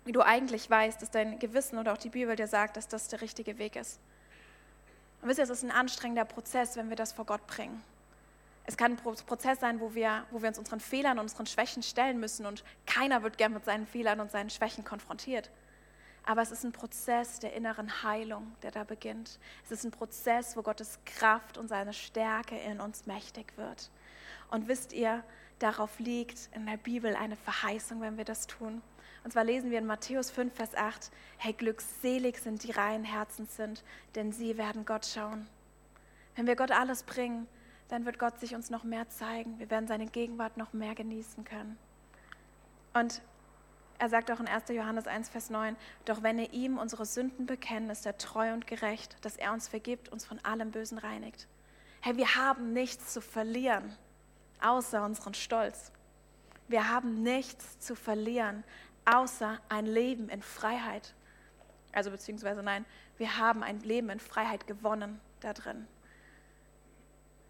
Wie 0.04 0.12
du 0.12 0.20
eigentlich 0.20 0.68
weißt, 0.68 1.00
dass 1.00 1.10
dein 1.10 1.38
Gewissen 1.38 1.78
oder 1.78 1.92
auch 1.92 1.98
die 1.98 2.10
Bibel 2.10 2.36
dir 2.36 2.46
sagt, 2.46 2.76
dass 2.76 2.88
das 2.88 3.08
der 3.08 3.20
richtige 3.20 3.58
Weg 3.58 3.76
ist. 3.76 3.98
Und 5.22 5.28
wisst 5.28 5.38
ihr, 5.38 5.44
es 5.44 5.50
ist 5.50 5.64
ein 5.64 5.70
anstrengender 5.70 6.26
Prozess, 6.26 6.76
wenn 6.76 6.90
wir 6.90 6.96
das 6.96 7.12
vor 7.12 7.24
Gott 7.24 7.46
bringen. 7.46 7.82
Es 8.66 8.76
kann 8.76 8.92
ein 8.92 8.96
Prozess 8.96 9.60
sein, 9.60 9.80
wo 9.80 9.94
wir, 9.94 10.24
wo 10.30 10.40
wir 10.40 10.48
uns 10.48 10.58
unseren 10.58 10.80
Fehlern 10.80 11.18
und 11.18 11.24
unseren 11.24 11.46
Schwächen 11.46 11.82
stellen 11.82 12.18
müssen 12.18 12.46
und 12.46 12.64
keiner 12.86 13.22
wird 13.22 13.36
gern 13.36 13.52
mit 13.52 13.64
seinen 13.64 13.86
Fehlern 13.86 14.20
und 14.20 14.30
seinen 14.30 14.50
Schwächen 14.50 14.84
konfrontiert. 14.84 15.50
Aber 16.26 16.40
es 16.40 16.50
ist 16.50 16.64
ein 16.64 16.72
Prozess 16.72 17.38
der 17.40 17.52
inneren 17.52 18.02
Heilung, 18.02 18.54
der 18.62 18.70
da 18.70 18.84
beginnt. 18.84 19.38
Es 19.64 19.70
ist 19.70 19.84
ein 19.84 19.90
Prozess, 19.90 20.56
wo 20.56 20.62
Gottes 20.62 20.98
Kraft 21.04 21.58
und 21.58 21.68
seine 21.68 21.92
Stärke 21.92 22.56
in 22.56 22.80
uns 22.80 23.04
mächtig 23.04 23.52
wird. 23.56 23.90
Und 24.50 24.66
wisst 24.66 24.94
ihr, 24.94 25.22
darauf 25.58 25.98
liegt 25.98 26.48
in 26.54 26.64
der 26.64 26.78
Bibel 26.78 27.14
eine 27.14 27.36
Verheißung, 27.36 28.00
wenn 28.00 28.16
wir 28.16 28.24
das 28.24 28.46
tun. 28.46 28.80
Und 29.24 29.32
zwar 29.32 29.44
lesen 29.44 29.70
wir 29.70 29.78
in 29.78 29.86
Matthäus 29.86 30.30
5, 30.30 30.54
Vers 30.54 30.74
8, 30.74 31.10
hey, 31.38 31.54
glückselig 31.54 32.38
sind 32.38 32.62
die 32.62 32.70
reinen 32.70 33.04
Herzens 33.04 33.56
sind, 33.56 33.82
denn 34.14 34.32
sie 34.32 34.58
werden 34.58 34.84
Gott 34.84 35.06
schauen. 35.06 35.48
Wenn 36.36 36.46
wir 36.46 36.56
Gott 36.56 36.70
alles 36.70 37.02
bringen, 37.02 37.48
dann 37.88 38.04
wird 38.04 38.18
Gott 38.18 38.38
sich 38.38 38.54
uns 38.54 38.70
noch 38.70 38.84
mehr 38.84 39.08
zeigen. 39.08 39.58
Wir 39.58 39.70
werden 39.70 39.88
seine 39.88 40.06
Gegenwart 40.06 40.56
noch 40.56 40.72
mehr 40.74 40.94
genießen 40.94 41.44
können. 41.44 41.78
Und 42.92 43.22
er 43.98 44.10
sagt 44.10 44.30
auch 44.30 44.40
in 44.40 44.48
1. 44.48 44.68
Johannes 44.68 45.06
1, 45.06 45.30
Vers 45.30 45.48
9, 45.48 45.76
doch 46.04 46.22
wenn 46.22 46.36
wir 46.36 46.52
ihm 46.52 46.76
unsere 46.76 47.06
Sünden 47.06 47.46
bekennen, 47.46 47.88
ist 47.88 48.04
er 48.04 48.18
treu 48.18 48.52
und 48.52 48.66
gerecht, 48.66 49.16
dass 49.24 49.36
er 49.36 49.52
uns 49.52 49.68
vergibt, 49.68 50.10
uns 50.10 50.26
von 50.26 50.38
allem 50.44 50.70
Bösen 50.70 50.98
reinigt. 50.98 51.48
Hey, 52.00 52.16
wir 52.16 52.34
haben 52.34 52.74
nichts 52.74 53.12
zu 53.14 53.22
verlieren, 53.22 53.96
außer 54.60 55.02
unseren 55.02 55.32
Stolz. 55.32 55.92
Wir 56.68 56.90
haben 56.90 57.22
nichts 57.22 57.78
zu 57.78 57.94
verlieren, 57.94 58.64
außer 59.04 59.60
ein 59.68 59.86
Leben 59.86 60.28
in 60.28 60.42
Freiheit. 60.42 61.14
Also 61.92 62.10
beziehungsweise 62.10 62.62
nein, 62.62 62.84
wir 63.18 63.38
haben 63.38 63.62
ein 63.62 63.80
Leben 63.80 64.10
in 64.10 64.20
Freiheit 64.20 64.66
gewonnen 64.66 65.20
da 65.40 65.52
drin. 65.52 65.86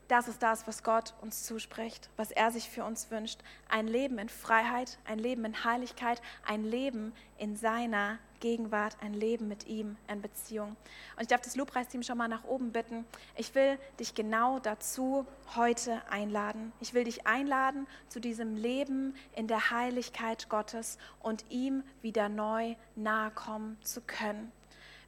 Das 0.09 0.29
ist 0.29 0.43
das, 0.43 0.67
was 0.67 0.83
Gott 0.83 1.15
uns 1.23 1.45
zuspricht, 1.45 2.11
was 2.17 2.31
er 2.31 2.51
sich 2.51 2.69
für 2.69 2.85
uns 2.85 3.11
wünscht. 3.11 3.41
Ein 3.69 3.89
Leben 3.89 4.19
in 4.19 4.29
Freiheit, 4.29 4.99
ein 5.07 5.19
Leben 5.19 5.45
in 5.47 5.65
Heiligkeit, 5.65 6.21
ein 6.47 6.63
Leben 6.63 7.15
in 7.39 7.57
seiner 7.57 8.19
Gegenwart, 8.41 8.99
ein 9.01 9.15
Leben 9.15 9.49
mit 9.49 9.67
ihm 9.67 9.97
in 10.07 10.21
Beziehung. 10.21 10.77
Und 11.17 11.23
ich 11.23 11.29
darf 11.29 11.41
das 11.41 11.57
Lobpreisteam 11.57 12.03
schon 12.03 12.19
mal 12.19 12.29
nach 12.29 12.45
oben 12.45 12.73
bitten. 12.73 13.07
Ich 13.37 13.55
will 13.55 13.79
dich 13.99 14.15
genau 14.15 14.59
dazu 14.59 15.27
heute 15.57 16.03
einladen. 16.11 16.75
Ich 16.81 16.93
will 16.93 17.05
dich 17.05 17.27
einladen 17.27 17.87
zu 18.11 18.21
diesem 18.21 18.57
Leben 18.57 19.17
in 19.35 19.49
der 19.49 19.71
Heiligkeit 19.71 20.51
Gottes 20.51 20.99
und 21.21 21.47
ihm 21.49 21.83
wieder 22.03 22.29
neu 22.29 22.75
nahe 22.95 23.31
kommen 23.31 23.79
zu 23.83 24.03
können. 24.03 24.53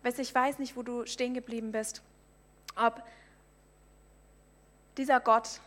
Ich 0.03 0.35
weiß 0.35 0.59
nicht, 0.59 0.77
wo 0.77 0.83
du 0.83 1.05
stehen 1.05 1.35
geblieben 1.35 1.73
bist, 1.73 2.01
ob 2.77 3.03
dieser 4.97 5.21
Gott, 5.21 5.61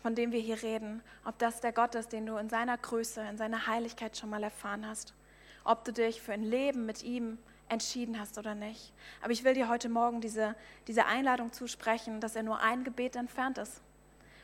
von 0.00 0.14
dem 0.14 0.32
wir 0.32 0.40
hier 0.40 0.62
reden, 0.62 1.02
ob 1.24 1.38
das 1.38 1.60
der 1.60 1.72
Gott 1.72 1.94
ist, 1.94 2.12
den 2.12 2.26
du 2.26 2.36
in 2.36 2.48
seiner 2.48 2.78
Größe, 2.78 3.20
in 3.22 3.38
seiner 3.38 3.66
Heiligkeit 3.66 4.16
schon 4.16 4.30
mal 4.30 4.42
erfahren 4.42 4.86
hast, 4.86 5.14
ob 5.64 5.84
du 5.84 5.92
dich 5.92 6.20
für 6.20 6.32
ein 6.32 6.44
Leben 6.44 6.86
mit 6.86 7.02
ihm 7.02 7.38
entschieden 7.68 8.20
hast 8.20 8.38
oder 8.38 8.54
nicht. 8.54 8.92
Aber 9.20 9.32
ich 9.32 9.42
will 9.42 9.54
dir 9.54 9.68
heute 9.68 9.88
Morgen 9.88 10.20
diese, 10.20 10.54
diese 10.86 11.06
Einladung 11.06 11.52
zusprechen, 11.52 12.20
dass 12.20 12.36
er 12.36 12.42
nur 12.42 12.60
ein 12.60 12.84
Gebet 12.84 13.16
entfernt 13.16 13.58
ist. 13.58 13.80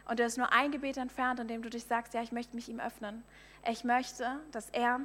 Und 0.08 0.18
er 0.18 0.26
ist 0.26 0.38
nur 0.38 0.52
ein 0.52 0.72
Gebet 0.72 0.96
entfernt, 0.96 1.38
in 1.38 1.46
dem 1.46 1.62
du 1.62 1.70
dich 1.70 1.84
sagst, 1.84 2.14
ja, 2.14 2.22
ich 2.22 2.32
möchte 2.32 2.56
mich 2.56 2.68
ihm 2.68 2.80
öffnen. 2.80 3.22
Ich 3.70 3.84
möchte, 3.84 4.40
dass 4.50 4.68
er 4.70 5.00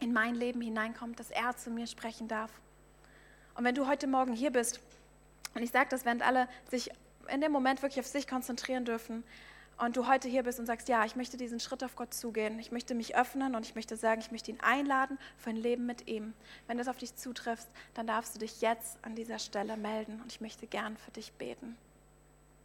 in 0.00 0.12
mein 0.12 0.34
Leben 0.34 0.60
hineinkommt, 0.60 1.20
dass 1.20 1.30
er 1.30 1.56
zu 1.56 1.70
mir 1.70 1.86
sprechen 1.86 2.26
darf. 2.26 2.50
Und 3.54 3.64
wenn 3.64 3.76
du 3.76 3.86
heute 3.86 4.08
Morgen 4.08 4.32
hier 4.32 4.50
bist, 4.50 4.80
und 5.54 5.62
ich 5.62 5.70
sage 5.70 5.88
das, 5.90 6.04
während 6.04 6.26
alle 6.26 6.48
sich 6.68 6.90
in 7.28 7.40
dem 7.40 7.52
Moment 7.52 7.82
wirklich 7.82 8.00
auf 8.00 8.06
sich 8.06 8.26
konzentrieren 8.26 8.84
dürfen 8.84 9.24
und 9.78 9.96
du 9.96 10.06
heute 10.06 10.28
hier 10.28 10.42
bist 10.42 10.60
und 10.60 10.66
sagst, 10.66 10.88
ja, 10.88 11.04
ich 11.04 11.16
möchte 11.16 11.36
diesen 11.36 11.60
Schritt 11.60 11.82
auf 11.82 11.96
Gott 11.96 12.14
zugehen, 12.14 12.58
ich 12.58 12.72
möchte 12.72 12.94
mich 12.94 13.16
öffnen 13.16 13.54
und 13.54 13.66
ich 13.66 13.74
möchte 13.74 13.96
sagen, 13.96 14.20
ich 14.20 14.30
möchte 14.30 14.50
ihn 14.50 14.60
einladen 14.60 15.18
für 15.36 15.50
ein 15.50 15.56
Leben 15.56 15.86
mit 15.86 16.06
ihm. 16.08 16.34
Wenn 16.66 16.78
das 16.78 16.88
auf 16.88 16.98
dich 16.98 17.16
zutrifft, 17.16 17.68
dann 17.94 18.06
darfst 18.06 18.34
du 18.34 18.38
dich 18.38 18.60
jetzt 18.60 18.98
an 19.02 19.14
dieser 19.14 19.38
Stelle 19.38 19.76
melden 19.76 20.20
und 20.22 20.30
ich 20.30 20.40
möchte 20.40 20.66
gern 20.66 20.96
für 20.96 21.10
dich 21.10 21.32
beten. 21.32 21.76